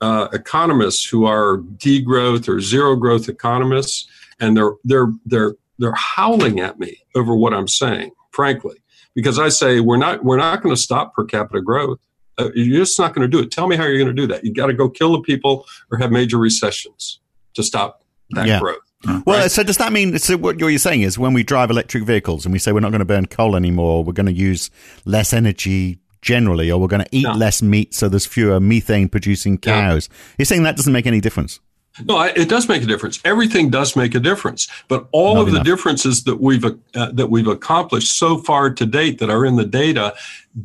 [0.00, 4.06] uh, economists who are degrowth or zero growth economists,
[4.40, 8.76] and they're they're they're they're howling at me over what I'm saying, frankly,
[9.14, 11.98] because I say we're not we're not going to stop per capita growth.
[12.36, 13.50] Uh, you're just not going to do it.
[13.50, 14.44] Tell me how you're going to do that.
[14.44, 17.18] You got to go kill the people or have major recessions
[17.54, 18.60] to stop that yeah.
[18.60, 18.78] growth.
[19.04, 19.50] Well, right?
[19.50, 22.52] so does that mean so what you're saying is when we drive electric vehicles and
[22.52, 24.70] we say we're not going to burn coal anymore, we're going to use
[25.04, 25.98] less energy
[26.28, 27.32] generally, or we're going to eat no.
[27.32, 30.10] less meat so there's fewer methane producing cows.
[30.10, 30.34] Yeah.
[30.36, 31.58] You're saying that doesn't make any difference?
[32.04, 33.18] No, it does make a difference.
[33.24, 35.64] Everything does make a difference, but all Not of enough.
[35.64, 39.56] the differences that we've uh, that we've accomplished so far to date that are in
[39.56, 40.14] the data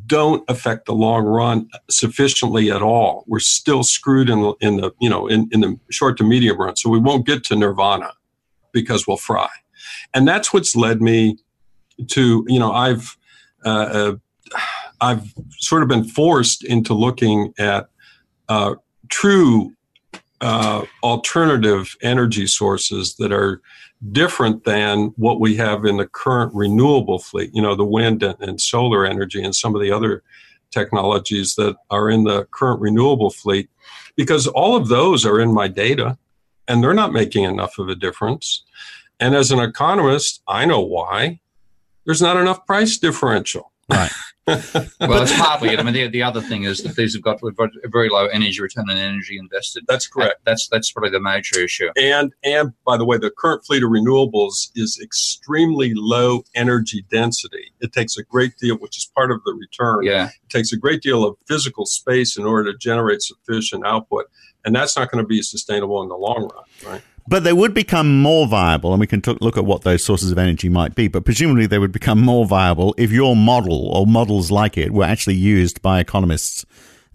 [0.05, 3.23] don't affect the long run sufficiently at all.
[3.25, 6.59] We're still screwed in the, in the you know in, in the short to medium
[6.59, 8.11] run, so we won't get to nirvana
[8.73, 9.49] because we'll fry,
[10.13, 11.37] and that's what's led me
[12.09, 13.17] to you know I've
[13.65, 14.15] uh, uh
[15.03, 17.89] I've sort of been forced into looking at
[18.47, 18.75] uh,
[19.09, 19.73] true
[20.39, 23.61] uh, alternative energy sources that are
[24.13, 27.51] different than what we have in the current renewable fleet.
[27.53, 30.23] You know, the wind and, and solar energy and some of the other
[30.71, 33.69] technologies that are in the current renewable fleet,
[34.15, 36.17] because all of those are in my data
[36.69, 38.63] and they're not making enough of a difference.
[39.19, 41.41] And as an economist, I know why.
[42.05, 43.73] There's not enough price differential.
[43.89, 44.11] Right.
[44.47, 45.79] well, it's partly it.
[45.79, 48.25] I mean, the, the other thing is that these have got, got a very low
[48.27, 49.85] energy return on energy invested.
[49.87, 50.41] That's correct.
[50.43, 51.89] That's that's probably the major issue.
[51.95, 57.71] And and by the way, the current fleet of renewables is extremely low energy density.
[57.79, 60.03] It takes a great deal, which is part of the return.
[60.03, 60.25] Yeah.
[60.25, 64.25] It takes a great deal of physical space in order to generate sufficient output,
[64.65, 67.01] and that's not going to be sustainable in the long run, right?
[67.27, 70.31] But they would become more viable, and we can t- look at what those sources
[70.31, 71.07] of energy might be.
[71.07, 75.05] But presumably, they would become more viable if your model or models like it were
[75.05, 76.65] actually used by economists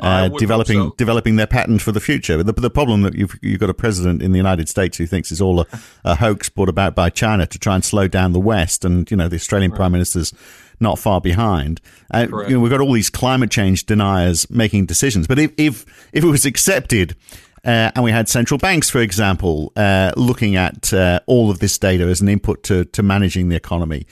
[0.01, 0.95] uh, developing so.
[0.97, 2.43] developing their patent for the future.
[2.43, 5.33] The, the problem that you've you've got a president in the United States who thinks
[5.33, 5.67] it's all a,
[6.05, 9.17] a hoax brought about by China to try and slow down the West, and you
[9.17, 9.77] know the Australian right.
[9.77, 10.33] Prime Minister's
[10.81, 11.81] not far behind.
[12.13, 15.85] Uh, you know, we've got all these climate change deniers making decisions, but if if,
[16.13, 17.17] if it was accepted.
[17.65, 21.79] Uh, and we had central banks, for example, uh, looking at uh, all of this
[21.79, 24.07] data as an input to, to managing the economy.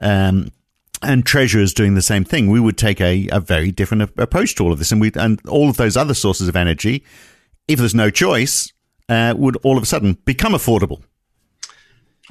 [0.00, 0.52] Um,
[1.02, 4.64] and treasurers doing the same thing, we would take a, a very different approach to
[4.64, 4.92] all of this.
[4.92, 7.04] And we and all of those other sources of energy,
[7.68, 8.72] if there's no choice,
[9.08, 11.02] uh, would all of a sudden become affordable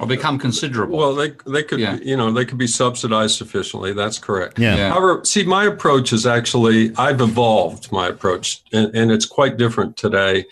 [0.00, 0.96] or become considerable.
[0.96, 1.96] Well, they they could yeah.
[1.96, 3.92] you know they could be subsidized sufficiently.
[3.92, 4.58] That's correct.
[4.58, 4.76] Yeah.
[4.76, 4.88] yeah.
[4.90, 9.96] However, see, my approach is actually I've evolved my approach, and, and it's quite different
[9.96, 10.46] today.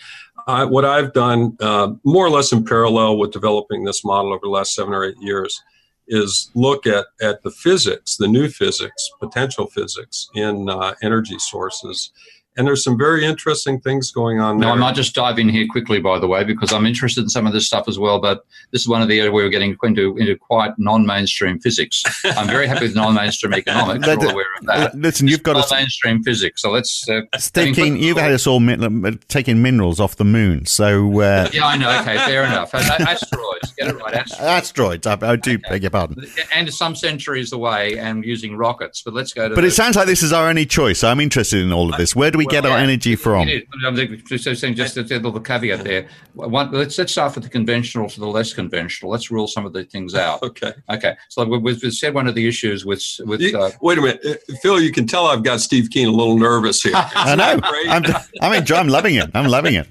[0.47, 4.41] I, what I've done, uh, more or less in parallel with developing this model over
[4.43, 5.61] the last seven or eight years,
[6.07, 12.11] is look at, at the physics, the new physics, potential physics in uh, energy sources.
[12.57, 14.57] And there's some very interesting things going on.
[14.57, 14.75] Now, there.
[14.75, 17.47] I might just dive in here quickly, by the way, because I'm interested in some
[17.47, 18.19] of this stuff as well.
[18.19, 22.03] But this is one of the areas where we're getting into, into quite non-mainstream physics.
[22.25, 24.05] I'm very happy with non-mainstream economics.
[24.05, 24.95] We're all aware of that.
[24.95, 26.61] Listen, you've got non-mainstream physics.
[26.61, 27.07] So let's.
[27.07, 27.21] Uh,
[27.53, 30.65] taking, you've had us all min- taking minerals off the moon.
[30.65, 31.97] So uh, yeah, I know.
[32.01, 32.73] Okay, fair enough.
[32.73, 34.15] Asteroids, get it right.
[34.15, 34.41] Asteroids.
[34.41, 35.07] Asteroids.
[35.07, 35.69] I, I do okay.
[35.69, 36.25] beg your pardon.
[36.53, 39.01] And some centuries away, and using rockets.
[39.01, 39.55] But let's go to.
[39.55, 41.05] But the, it sounds like this is our only choice.
[41.05, 42.15] I'm interested in all of this.
[42.15, 43.47] Where do we well, get our yeah, energy from?
[43.85, 46.07] I'm just saying, just a little caveat there.
[46.33, 49.11] One, let's let's start with the conventional to the less conventional.
[49.11, 50.41] Let's rule some of the things out.
[50.41, 50.73] okay.
[50.89, 51.15] Okay.
[51.27, 53.41] So we, we said one of the issues with with.
[53.41, 54.81] You, uh, wait a minute, uh, Phil.
[54.81, 56.93] You can tell I've got Steve Keen a little nervous here.
[56.95, 57.59] I know.
[57.89, 58.03] I'm,
[58.41, 58.79] I'm enjoying.
[58.79, 59.29] I'm loving it.
[59.33, 59.87] I'm loving it.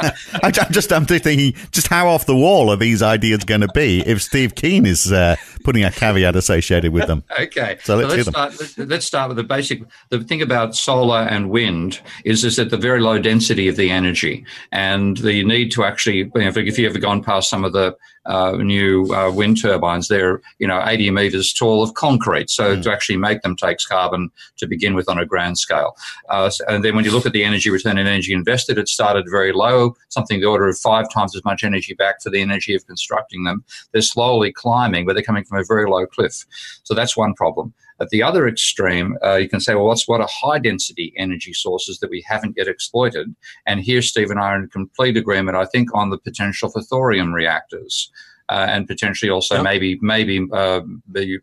[0.42, 4.00] I'm just I'm thinking, just how off the wall are these ideas going to be
[4.00, 7.24] if Steve Keen is uh, putting a caveat associated with them?
[7.40, 8.60] okay, so let's, so let's start.
[8.60, 9.82] Let's, let's, start with the basic.
[10.10, 13.90] The thing about solar and wind is is that the very low density of the
[13.90, 17.72] energy and the need to actually, you know, if you ever gone past some of
[17.72, 17.96] the
[18.26, 20.08] uh, new uh, wind turbines.
[20.08, 22.82] They're you know 80 meters tall of concrete, so mm.
[22.82, 25.96] to actually make them takes carbon to begin with on a grand scale.
[26.28, 29.26] Uh, and then when you look at the energy return and energy invested, it started
[29.30, 32.74] very low, something the order of five times as much energy back for the energy
[32.74, 33.64] of constructing them.
[33.92, 36.44] They're slowly climbing, but they're coming from a very low cliff.
[36.82, 37.74] So that's one problem.
[38.00, 41.52] At the other extreme, uh, you can say, well, what's what are high density energy
[41.52, 43.34] sources that we haven't yet exploited?
[43.66, 46.82] And here, Steve and I are in complete agreement, I think, on the potential for
[46.82, 48.10] thorium reactors.
[48.48, 49.64] Uh, and potentially also yep.
[49.64, 50.80] maybe maybe uh,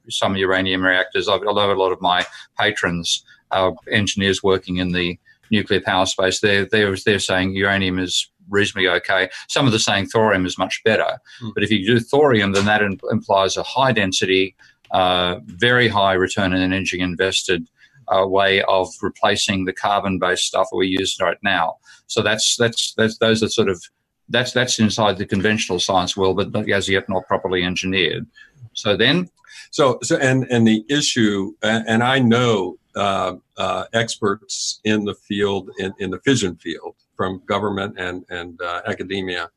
[0.10, 1.30] some uranium reactors.
[1.30, 2.26] I've, although a lot of my
[2.60, 5.18] patrons are engineers working in the
[5.50, 9.30] nuclear power space, they're they're they're saying uranium is reasonably okay.
[9.48, 11.20] Some of the saying thorium is much better.
[11.42, 11.54] Mm.
[11.54, 12.82] But if you do thorium, then that
[13.12, 14.56] implies a high density,
[14.92, 17.68] uh, very high return on energy invested
[18.10, 21.78] uh, way of replacing the carbon-based stuff that we use right now.
[22.08, 23.84] So that's that's that's those are sort of
[24.30, 28.26] that's that's inside the conventional science world, but as yet not properly engineered.
[28.74, 29.30] So then,
[29.72, 35.70] so so and and the issue, and I know uh, uh, experts in the field
[35.78, 39.50] in, in the fission field from government and and uh, academia,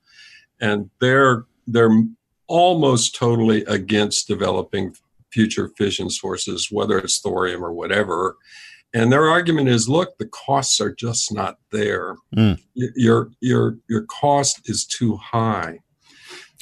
[0.61, 1.97] and they're they're
[2.49, 4.93] almost totally against developing
[5.31, 8.35] future fission sources, whether it's thorium or whatever.
[8.93, 12.17] And their argument is, look, the costs are just not there.
[12.37, 12.61] Mm.
[12.75, 15.79] Your your your cost is too high.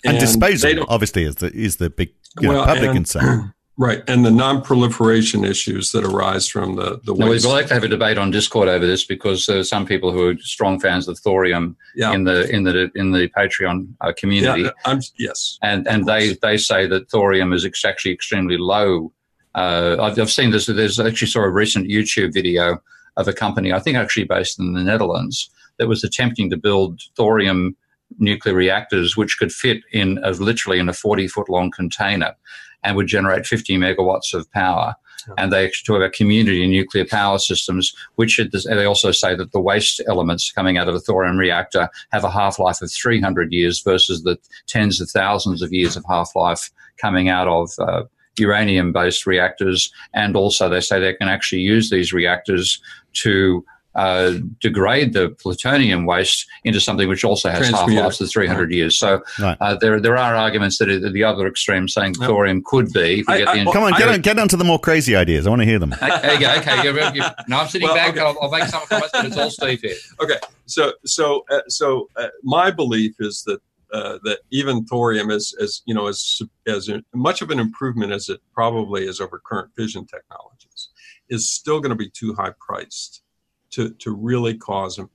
[0.04, 2.10] And, and disposal, obviously, is the is the big
[2.40, 3.54] you well, know, public and, concern.
[3.80, 7.46] Right, and the non-proliferation issues that arise from the the waste.
[7.46, 10.12] we'd like to have a debate on Discord over this because there are some people
[10.12, 12.12] who are strong fans of thorium yeah.
[12.12, 14.64] in the in the in the Patreon uh, community.
[14.64, 19.14] Yeah, I'm, yes, and and they they say that thorium is actually extremely low.
[19.54, 20.66] Uh, I've, I've seen this.
[20.66, 22.82] There's actually saw a recent YouTube video
[23.16, 27.00] of a company, I think actually based in the Netherlands, that was attempting to build
[27.16, 27.74] thorium
[28.18, 32.34] nuclear reactors which could fit in a, literally in a 40 foot long container
[32.82, 34.94] and would generate 50 megawatts of power.
[35.36, 40.00] And they talk about community nuclear power systems, which they also say that the waste
[40.08, 44.22] elements coming out of a thorium reactor have a half life of 300 years versus
[44.22, 48.04] the tens of thousands of years of half life coming out of uh,
[48.38, 49.92] uranium based reactors.
[50.14, 52.80] And also, they say they can actually use these reactors
[53.14, 53.64] to
[53.94, 58.72] uh, degrade the plutonium waste into something which also has half lives of 300 right.
[58.72, 58.98] years.
[58.98, 59.56] So right.
[59.60, 62.28] uh, there there are arguments that are the other extreme saying yep.
[62.28, 63.24] thorium could be.
[63.26, 65.46] I, I, come on, get, on, get on to the more crazy ideas.
[65.46, 65.90] I want to hear them.
[66.00, 66.54] there you go.
[66.54, 68.10] Okay, you're, you're, no, I'm sitting well, back.
[68.10, 68.20] Okay.
[68.20, 69.96] I'll, I'll, make some comments, but it's all Steve here.
[70.22, 70.36] Okay,
[70.66, 73.60] so so uh, so uh, my belief is that.
[73.92, 78.28] Uh, that even thorium is, as you know, as as much of an improvement as
[78.28, 80.90] it probably is over current fission technologies,
[81.28, 83.24] is still going to be too high priced
[83.70, 85.08] to, to really cause a,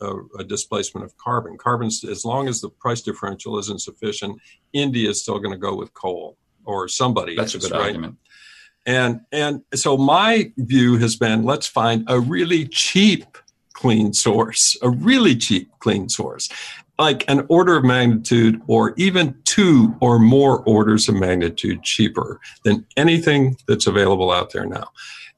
[0.00, 1.56] a, a displacement of carbon.
[1.56, 4.40] Carbon's, as long as the price differential isn't sufficient,
[4.72, 7.36] India is still going to go with coal or somebody.
[7.36, 7.86] That's is, a good right?
[7.86, 8.16] argument.
[8.86, 13.36] And and so my view has been let's find a really cheap
[13.72, 16.48] clean source, a really cheap clean source,
[16.98, 22.86] like an order of magnitude or even two or more orders of magnitude cheaper than
[22.96, 24.88] anything that's available out there now.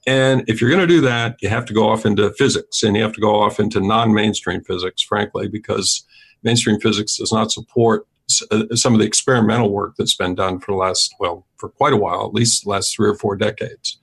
[0.08, 2.96] And if you're going to do that, you have to go off into physics and
[2.96, 6.02] you have to go off into non mainstream physics, frankly, because
[6.42, 8.06] mainstream physics does not support
[8.50, 11.92] uh, some of the experimental work that's been done for the last, well, for quite
[11.92, 14.00] a while, at least the last three or four decades.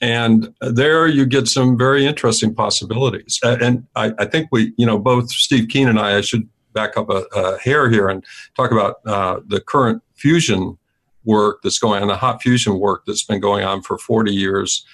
[0.00, 3.38] And there you get some very interesting possibilities.
[3.42, 6.96] And I, I think we, you know, both Steve Keen and I, I should back
[6.96, 8.24] up a, a hair here and
[8.56, 10.78] talk about uh, the current fusion
[11.24, 14.86] work that's going on, the hot fusion work that's been going on for 40 years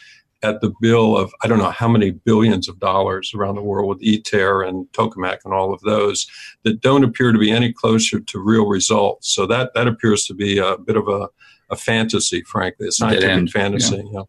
[0.43, 3.89] at the bill of I don't know how many billions of dollars around the world
[3.89, 6.27] with ITER and tokamak and all of those
[6.65, 9.35] that don't appear to be any closer to real results.
[9.35, 11.29] So that that appears to be a bit of a,
[11.71, 14.03] a fantasy, frankly, a scientific fantasy.
[14.13, 14.23] Yeah.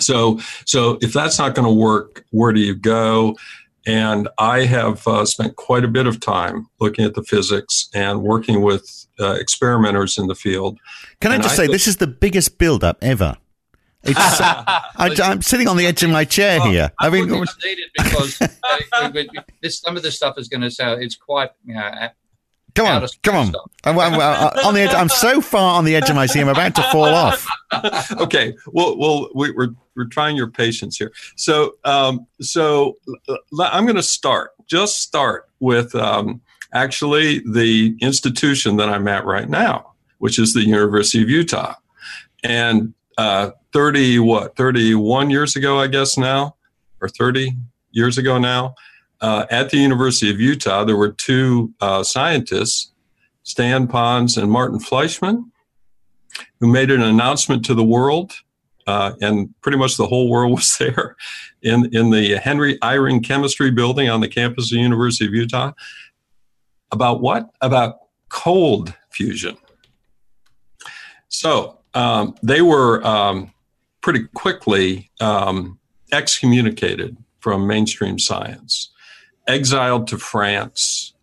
[0.00, 3.36] So so if that's not going to work, where do you go?
[3.88, 8.20] And I have uh, spent quite a bit of time looking at the physics and
[8.20, 10.80] working with uh, experimenters in the field.
[11.20, 13.45] Can I just I say, th- this is the biggest build-up ever it's,
[14.16, 16.92] I, am sitting on the edge of my chair well, here.
[17.00, 19.10] I, I mean, it's needed because uh,
[19.62, 22.08] this, some of this stuff is going to sound it's quite you know.
[22.76, 23.54] Come on, come on.
[23.84, 24.94] I'm, I'm, I'm, on the edge.
[24.94, 26.42] I'm so far on the edge of my seat.
[26.42, 27.48] I'm about to fall off.
[28.20, 28.54] okay.
[28.66, 31.10] Well, well, we, we're we're trying your patience here.
[31.36, 32.98] So, um, so
[33.58, 34.50] I'm going to start.
[34.66, 36.42] Just start with um,
[36.74, 41.76] actually the institution that I'm at right now, which is the University of Utah,
[42.44, 46.56] and uh, 30 what 31 years ago i guess now
[47.00, 47.52] or 30
[47.92, 48.74] years ago now
[49.20, 52.92] uh, at the university of utah there were two uh, scientists
[53.42, 55.50] stan pons and martin fleischmann
[56.60, 58.32] who made an announcement to the world
[58.86, 61.16] uh, and pretty much the whole world was there
[61.62, 65.72] in, in the henry eyring chemistry building on the campus of the university of utah.
[66.92, 67.50] About what?
[67.60, 67.96] About
[68.28, 69.56] cold fusion.
[71.28, 73.52] So um, they were um,
[74.02, 75.78] pretty quickly um,
[76.12, 78.90] excommunicated from mainstream science,
[79.48, 81.14] exiled to France,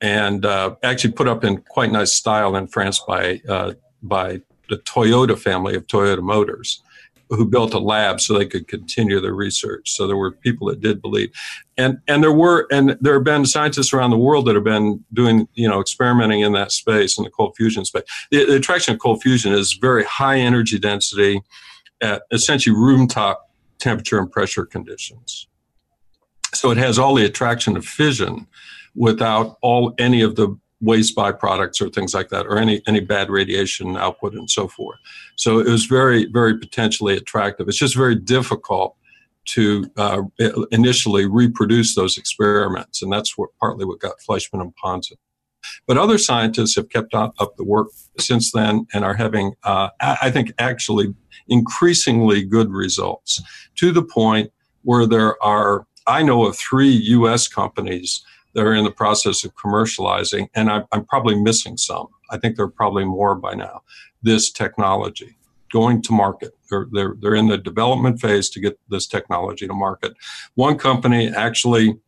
[0.00, 4.40] and uh, actually put up in quite nice style in France by uh, by
[4.70, 6.82] the Toyota family of Toyota Motors,
[7.30, 9.90] who built a lab so they could continue their research.
[9.90, 11.30] So there were people that did believe,
[11.76, 15.04] and and there were and there have been scientists around the world that have been
[15.12, 18.04] doing you know experimenting in that space in the cold fusion space.
[18.30, 21.42] The, the attraction of cold fusion is very high energy density
[22.00, 25.48] at essentially room top temperature and pressure conditions.
[26.54, 28.46] So it has all the attraction of fission
[28.94, 30.56] without all any of the
[30.86, 34.98] waste byproducts or things like that, or any any bad radiation output and so forth.
[35.36, 37.68] So it was very very potentially attractive.
[37.68, 38.96] It's just very difficult
[39.46, 40.22] to uh,
[40.72, 45.10] initially reproduce those experiments, and that's what partly what got Fleischmann and Pons
[45.86, 49.88] but other scientists have kept up, up the work since then and are having, uh,
[50.00, 51.14] I think, actually
[51.48, 53.42] increasingly good results
[53.76, 58.24] to the point where there are, I know of three US companies
[58.56, 62.08] that are in the process of commercializing, and I'm, I'm probably missing some.
[62.30, 63.82] I think there are probably more by now.
[64.22, 65.36] This technology
[65.70, 66.56] going to market.
[66.70, 70.14] They're, they're, they're in the development phase to get this technology to market.
[70.54, 71.98] One company actually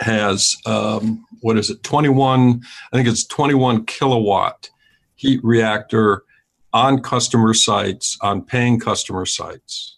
[0.00, 4.70] has um, what is it 21 i think it's 21 kilowatt
[5.16, 6.22] heat reactor
[6.72, 9.96] on customer sites on paying customer sites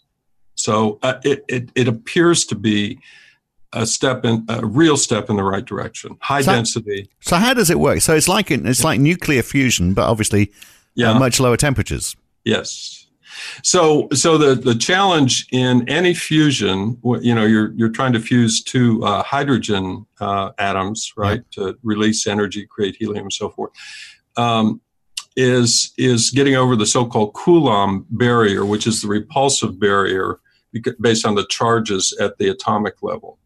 [0.54, 2.98] so uh, it, it, it, appears to be
[3.72, 6.16] a step in a real step in the right direction.
[6.20, 7.10] High so, density.
[7.20, 8.00] so how does it work?
[8.00, 11.10] So it's like it's like nuclear fusion but obviously uh, yeah.
[11.12, 12.16] Uh, much lower temperatures.
[12.44, 13.06] Yes.
[13.62, 18.62] So, so the, the challenge in any fusion, you know, you're, you're trying to fuse
[18.62, 23.70] two uh, hydrogen uh, atoms, right, to release energy, create helium, and so forth,
[24.36, 24.80] um,
[25.36, 30.40] is, is getting over the so called Coulomb barrier, which is the repulsive barrier
[31.00, 33.38] based on the charges at the atomic level.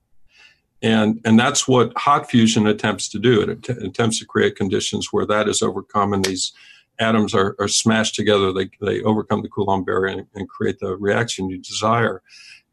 [0.85, 3.41] And, and that's what hot fusion attempts to do.
[3.41, 6.53] It att- attempts to create conditions where that is overcome and these
[6.99, 10.95] atoms are, are smashed together, they, they overcome the Coulomb barrier and, and create the
[10.97, 12.22] reaction you desire.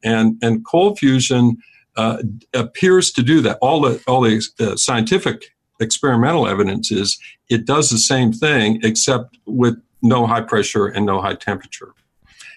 [0.03, 1.57] And, and cold fusion
[1.95, 2.21] uh,
[2.53, 3.57] appears to do that.
[3.61, 7.17] All the, all the uh, scientific experimental evidence is
[7.49, 11.93] it does the same thing, except with no high pressure and no high temperature.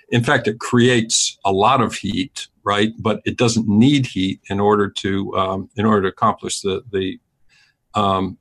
[0.09, 2.91] In fact, it creates a lot of heat, right?
[2.99, 7.19] But it doesn't need heat in order to um, in order to accomplish the the
[7.95, 8.39] um,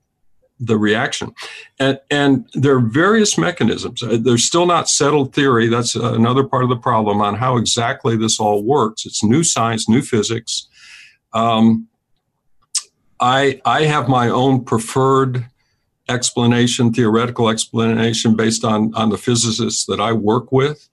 [0.59, 1.33] the reaction.
[1.79, 4.01] And, and there are various mechanisms.
[4.01, 5.67] Uh, there's still not settled theory.
[5.67, 9.05] That's another part of the problem on how exactly this all works.
[9.05, 10.67] It's new science, new physics.
[11.33, 11.87] Um,
[13.19, 15.45] I, I have my own preferred
[16.09, 20.89] explanation, theoretical explanation based on, on the physicists that I work with.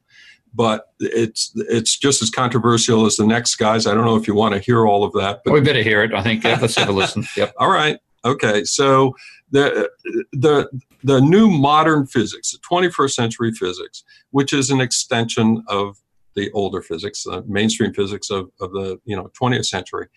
[0.53, 3.86] But it's it's just as controversial as the next guys.
[3.86, 5.42] I don't know if you want to hear all of that.
[5.44, 6.12] But we better hear it.
[6.12, 7.24] I think yeah, let's have a listen.
[7.36, 7.55] Yep.
[7.59, 7.98] all right.
[8.24, 8.64] Okay.
[8.64, 9.14] So
[9.51, 9.88] the
[10.32, 10.68] the
[11.03, 15.98] the new modern physics, the 21st century physics, which is an extension of
[16.34, 20.09] the older physics, the mainstream physics of, of the you know 20th century,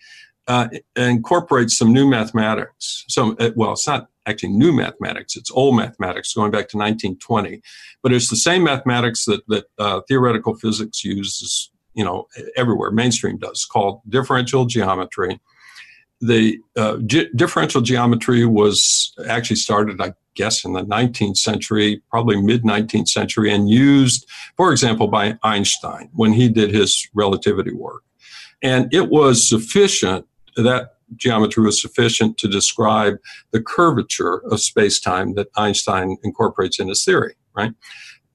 [0.46, 3.04] uh, incorporates some new mathematics.
[3.08, 7.62] Some uh, well, it's not actually new mathematics; it's old mathematics going back to 1920,
[8.02, 12.26] but it's the same mathematics that that uh, theoretical physics uses, you know,
[12.56, 12.90] everywhere.
[12.90, 15.40] Mainstream does called differential geometry.
[16.20, 22.40] The uh, ge- differential geometry was actually started, I guess, in the 19th century, probably
[22.40, 24.26] mid 19th century, and used,
[24.56, 28.02] for example, by Einstein when he did his relativity work.
[28.62, 30.26] And it was sufficient
[30.56, 33.16] that geometry was sufficient to describe
[33.50, 37.72] the curvature of space-time that Einstein incorporates in his theory, right?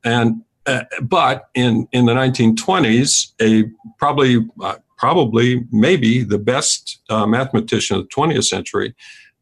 [0.03, 3.65] And uh, but in in the 1920s, a
[3.97, 8.93] probably uh, probably maybe the best uh, mathematician of the 20th century,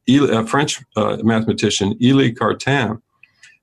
[0.08, 3.02] a French uh, mathematician Élie Cartan,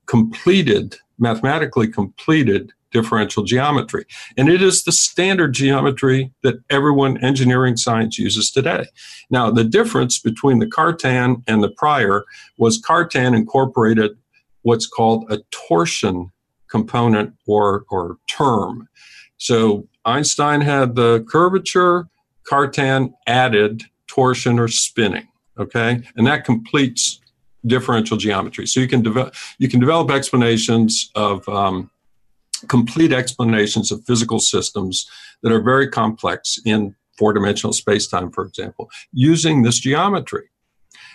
[0.07, 4.07] completed mathematically completed differential geometry.
[4.39, 8.87] And it is the standard geometry that everyone engineering science uses today.
[9.29, 12.25] Now, the difference between the Cartan and the prior
[12.57, 14.13] was Cartan incorporated
[14.63, 16.31] what's called a torsion
[16.71, 18.89] component or, or term.
[19.37, 22.09] So Einstein had the curvature,
[22.45, 25.29] Cartan added torsion or spinning.
[25.57, 27.21] Okay, and that completes
[27.65, 28.67] differential geometry.
[28.67, 31.91] So you can develop you can develop explanations of um,
[32.69, 35.09] complete explanations of physical systems
[35.43, 40.49] that are very complex in four dimensional space time, for example, using this geometry.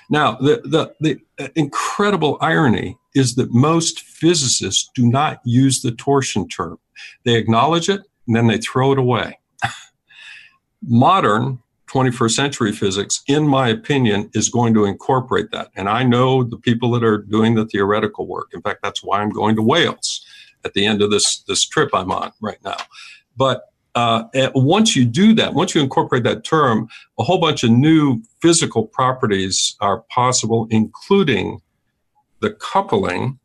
[0.09, 6.47] Now, the, the, the incredible irony is that most physicists do not use the torsion
[6.47, 6.79] term.
[7.25, 9.39] They acknowledge it and then they throw it away.
[10.81, 11.59] Modern
[11.91, 15.69] 21st century physics, in my opinion, is going to incorporate that.
[15.75, 18.49] And I know the people that are doing the theoretical work.
[18.53, 20.25] In fact, that's why I'm going to Wales
[20.65, 22.77] at the end of this this trip I'm on right now.
[23.37, 23.63] But
[23.95, 26.87] uh, once you do that, once you incorporate that term,
[27.19, 31.61] a whole bunch of new physical properties are possible, including
[32.39, 33.39] the coupling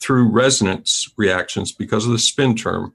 [0.00, 2.94] through resonance reactions because of the spin term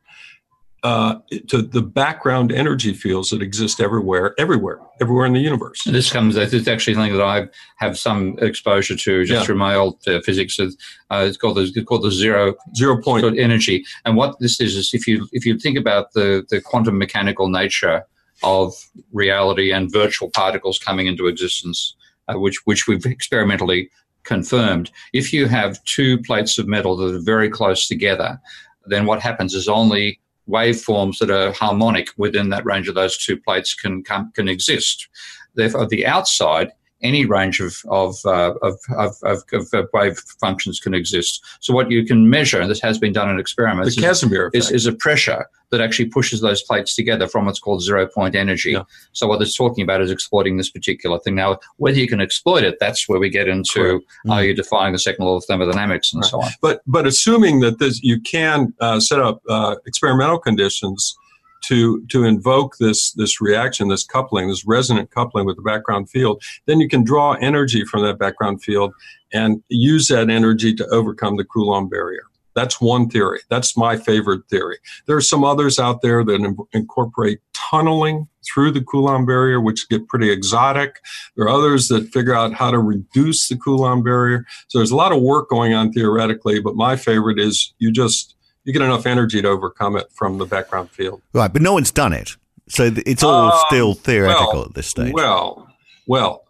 [0.84, 1.16] uh,
[1.48, 5.82] to the background energy fields that exist everywhere, everywhere, everywhere in the universe.
[5.86, 6.36] This comes.
[6.36, 9.44] It's actually something that I have some exposure to just yeah.
[9.46, 10.60] through my old uh, physics.
[10.60, 10.68] Uh,
[11.10, 13.86] it's called the it's called the zero zero point energy.
[14.04, 17.48] And what this is is if you if you think about the the quantum mechanical
[17.48, 18.04] nature
[18.44, 18.74] of
[19.14, 21.96] reality and virtual particles coming into existence,
[22.28, 23.90] uh, which which we've experimentally
[24.24, 24.92] confirmed.
[25.14, 28.40] If you have two plates of metal that are very close together,
[28.86, 30.20] then what happens is only
[30.50, 35.08] waveforms that are harmonic within that range of those two plates can come, can exist.
[35.56, 36.72] Therefore, the outside,
[37.04, 39.44] any range of of, uh, of, of, of,
[39.74, 41.44] of, wave functions can exist.
[41.60, 44.72] So what you can measure, and this has been done in experiments, the Casimir is,
[44.72, 48.72] is, a pressure that actually pushes those plates together from what's called zero point energy.
[48.72, 48.84] Yeah.
[49.12, 51.36] So what it's talking about is exploiting this particular thing.
[51.36, 54.32] Now, whether you can exploit it, that's where we get into mm-hmm.
[54.32, 56.30] are you defying the second law of thermodynamics and right.
[56.30, 56.52] so on.
[56.62, 61.18] But but assuming that this, you can uh, set up uh, experimental conditions
[61.64, 66.42] to to invoke this this reaction, this coupling, this resonant coupling with the background field,
[66.66, 68.94] then you can draw energy from that background field
[69.32, 72.24] and use that energy to overcome the Coulomb barrier.
[72.56, 73.40] That's one theory.
[73.50, 74.78] That's my favorite theory.
[75.08, 80.08] There are some others out there that incorporate tunneling through the Coulomb barrier, which get
[80.08, 81.00] pretty exotic.
[81.36, 84.46] There are others that figure out how to reduce the Coulomb barrier.
[84.68, 88.36] So there's a lot of work going on theoretically, but my favorite is you just
[88.64, 91.22] you get enough energy to overcome it from the background field.
[91.34, 92.36] Right, but no one's done it.
[92.70, 95.14] So it's all um, still theoretical well, at this stage.
[95.14, 95.68] Well,
[96.08, 96.46] well,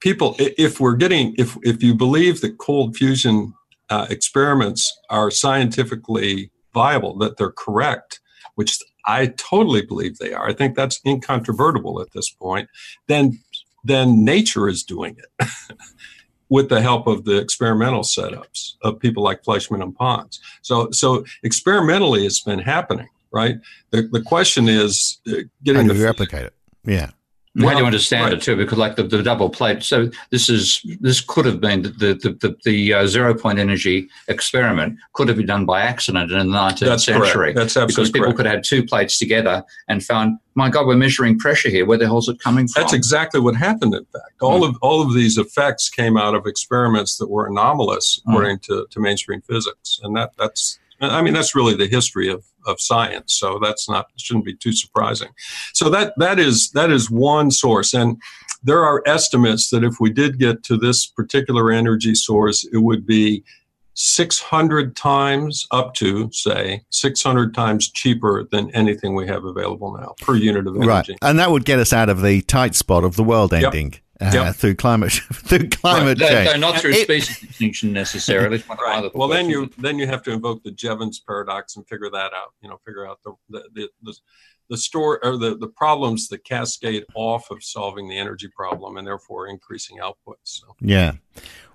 [0.00, 3.52] people, if we're getting, if if you believe that cold fusion
[3.88, 8.20] uh, experiments are scientifically viable, that they're correct,
[8.54, 10.48] which I totally believe they are.
[10.48, 12.68] I think that's incontrovertible at this point.
[13.08, 13.38] Then,
[13.82, 15.48] then nature is doing it
[16.50, 20.40] with the help of the experimental setups of people like Fleischmann and Pons.
[20.62, 23.08] So, so experimentally, it's been happening.
[23.32, 23.56] right?
[23.90, 26.54] The the question is uh, getting How do the you replicate it?
[26.84, 27.10] Yeah.
[27.58, 28.34] How do you understand right.
[28.34, 28.54] it too?
[28.54, 32.36] Because like the, the double plate, so this is this could have been the the
[32.40, 36.44] the, the uh, zero point energy experiment could have been done by accident in the
[36.44, 37.26] nineteenth That's correct.
[37.26, 37.52] century.
[37.52, 38.36] That's because absolutely people correct.
[38.36, 41.84] could have two plates together and found, my God, we're measuring pressure here.
[41.86, 42.82] Where the hell's it coming from?
[42.82, 43.94] That's exactly what happened.
[43.94, 48.20] In fact, all of all of these effects came out of experiments that were anomalous,
[48.28, 52.44] according to, to mainstream physics, and that that's I mean that's really the history of,
[52.66, 53.34] of science.
[53.34, 55.28] So that's not shouldn't be too surprising.
[55.72, 58.20] So that that is that is one source, and
[58.62, 63.06] there are estimates that if we did get to this particular energy source, it would
[63.06, 63.42] be
[63.94, 70.34] 600 times up to say 600 times cheaper than anything we have available now per
[70.34, 70.88] unit of energy.
[70.88, 71.18] Right.
[71.22, 74.30] And that would get us out of the tight spot of the world ending uh,
[74.32, 74.56] Yep.
[74.56, 76.48] through climate through climate They're, change.
[76.48, 78.56] they're not through It- species extinction necessarily.
[78.56, 79.14] It's one of my Right.
[79.14, 82.52] Well, then you then you have to invoke the Jevons paradox and figure that out.
[82.62, 84.14] You know, figure out the the the, the,
[84.70, 89.06] the store or the, the problems that cascade off of solving the energy problem and
[89.06, 90.38] therefore increasing output.
[90.44, 91.14] So Yeah.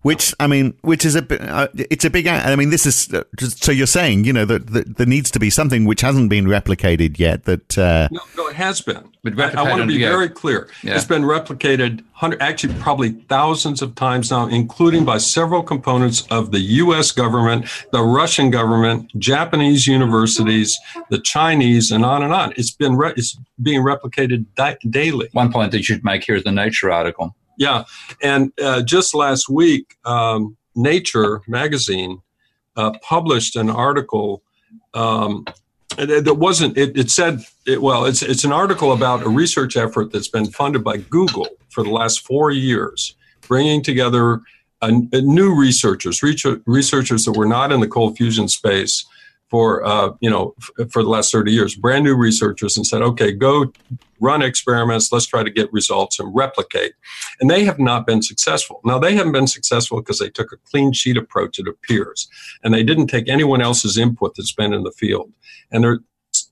[0.02, 2.28] Which I mean, which is a uh, it's a big.
[2.28, 5.32] I mean, this is uh, just, so you're saying, you know, that, that there needs
[5.32, 7.46] to be something which hasn't been replicated yet.
[7.46, 9.10] That uh, no, no, it has been.
[9.24, 10.10] But I, I want to be yeah.
[10.10, 10.70] very clear.
[10.84, 10.94] Yeah.
[10.94, 16.52] It's been replicated hundred, actually probably thousands of times now, including by several components of
[16.52, 17.12] the U.S.
[17.12, 20.78] government, the Russian government, Japanese universities,
[21.10, 22.54] the Chinese, and on and on.
[22.58, 25.30] It's been re- it's being replicated di- daily.
[25.34, 27.36] One point that you should make here is the Nature article.
[27.58, 27.86] Yeah,
[28.22, 32.22] and uh, just last week, um, Nature magazine
[32.76, 34.44] uh, published an article.
[34.94, 35.46] Um,
[35.98, 36.78] it wasn't.
[36.78, 40.48] It, it said, it, well, it's it's an article about a research effort that's been
[40.48, 43.16] funded by Google for the last four years,
[43.48, 44.42] bringing together
[44.82, 49.06] a, a new researchers, research, researchers that were not in the cold fusion space
[49.50, 51.76] for uh, you know f- for the last 30 years.
[51.76, 53.72] Brand new researchers and said okay go
[54.20, 55.12] run experiments.
[55.12, 56.94] Let's try to get results and replicate.
[57.42, 58.80] And they have not been successful.
[58.86, 62.28] Now they haven't been successful because they took a clean sheet approach it appears
[62.64, 65.32] and they didn't take anyone else's input that's been in the field.
[65.72, 66.00] And there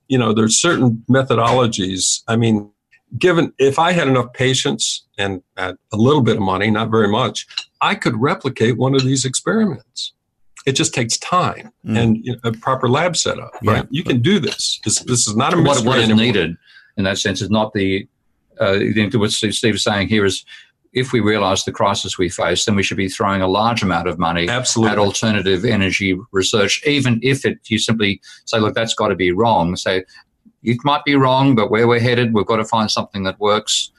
[0.08, 2.70] you know there's certain methodologies i mean
[3.18, 7.48] given if i had enough patience and a little bit of money not very much
[7.82, 10.14] i could replicate one of these experiments
[10.66, 11.98] it just takes time Mm.
[12.00, 13.84] and you know, a proper lab setup right Yeah.
[13.92, 16.56] you can do this this, this is not a what, what is needed
[16.98, 18.08] in that sense is not the
[18.60, 18.78] uh,
[19.16, 20.46] what Steve Steve is saying here is
[20.94, 24.08] if we realize the crisis we face, then we should be throwing a large amount
[24.08, 24.92] of money Absolutely.
[24.92, 29.32] at alternative energy research, even if it you simply say, look, that's got to be
[29.32, 29.76] wrong.
[29.76, 30.06] Say
[30.62, 33.92] it might be wrong, but where we're headed, we've got to find something that works.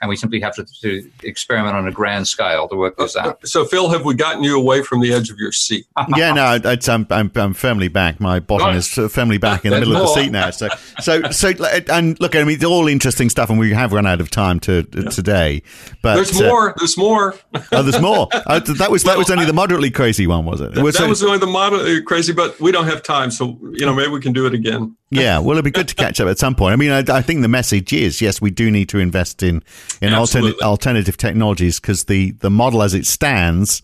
[0.00, 3.46] And we simply have to, to experiment on a grand scale to work this out.
[3.46, 5.86] so phil have we gotten you away from the edge of your seat
[6.16, 8.20] yeah, no, it's, I'm, I'm I'm firmly back.
[8.20, 10.50] My bottom is firmly back in the There's middle of the seat now.
[10.50, 10.68] So
[11.00, 11.52] so so
[11.90, 14.60] and look, I mean, it's all interesting stuff, and we have run out of time
[14.60, 15.62] to today.
[16.02, 17.34] But there's uh, more there's more
[17.72, 18.28] oh, there's more.
[18.32, 20.76] Uh, that was that was only the moderately crazy one, was it?
[20.76, 23.58] it was, that was only the model uh, crazy but we don't have time so
[23.72, 26.20] you know maybe we can do it again Yeah, well, it'd be good to catch
[26.20, 26.74] up at some point.
[26.74, 29.62] I mean, I, I think the message is yes, we do need to invest in
[30.00, 33.82] in alternative alternative technologies because the the model as it stands,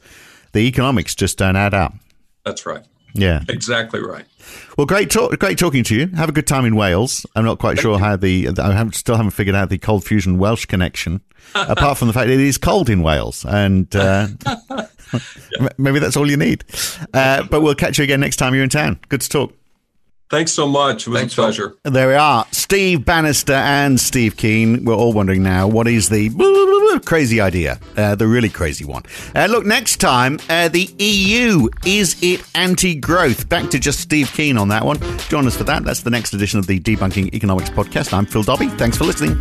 [0.53, 1.95] the economics just don't add up.
[2.45, 2.83] that's right
[3.15, 3.43] Yeah.
[3.49, 4.25] exactly right
[4.77, 6.09] Well, great talk, great talking to you.
[6.17, 7.25] Have a good time in Wales.
[7.35, 10.37] I'm not quite sure how the I haven't, still haven't figured out the cold fusion
[10.39, 11.21] Welsh connection,
[11.55, 14.27] apart from the fact it is cold in Wales, and uh,
[15.61, 16.65] m- maybe that's all you need.
[17.15, 18.99] Uh, but we'll catch you again next time you're in town.
[19.09, 19.53] Good to talk.
[20.35, 21.45] Thanks so much it was Thanks, a Phil.
[21.45, 22.45] pleasure There we are.
[22.51, 24.85] Steve Bannister and Steve Keen.
[24.85, 26.28] We're all wondering now what is the
[27.07, 29.05] crazy idea, uh, the really crazy one.
[29.37, 31.68] Uh, look, next time, uh, the EU.
[31.87, 33.49] Is it anti growth?
[33.49, 34.99] Back to just Steve Keen on that one.
[35.28, 35.85] Join us for that.
[35.85, 38.12] That's the next edition of the Debunking Economics podcast.
[38.12, 38.70] I'm Phil Dobbie.
[38.70, 39.41] Thanks for listening.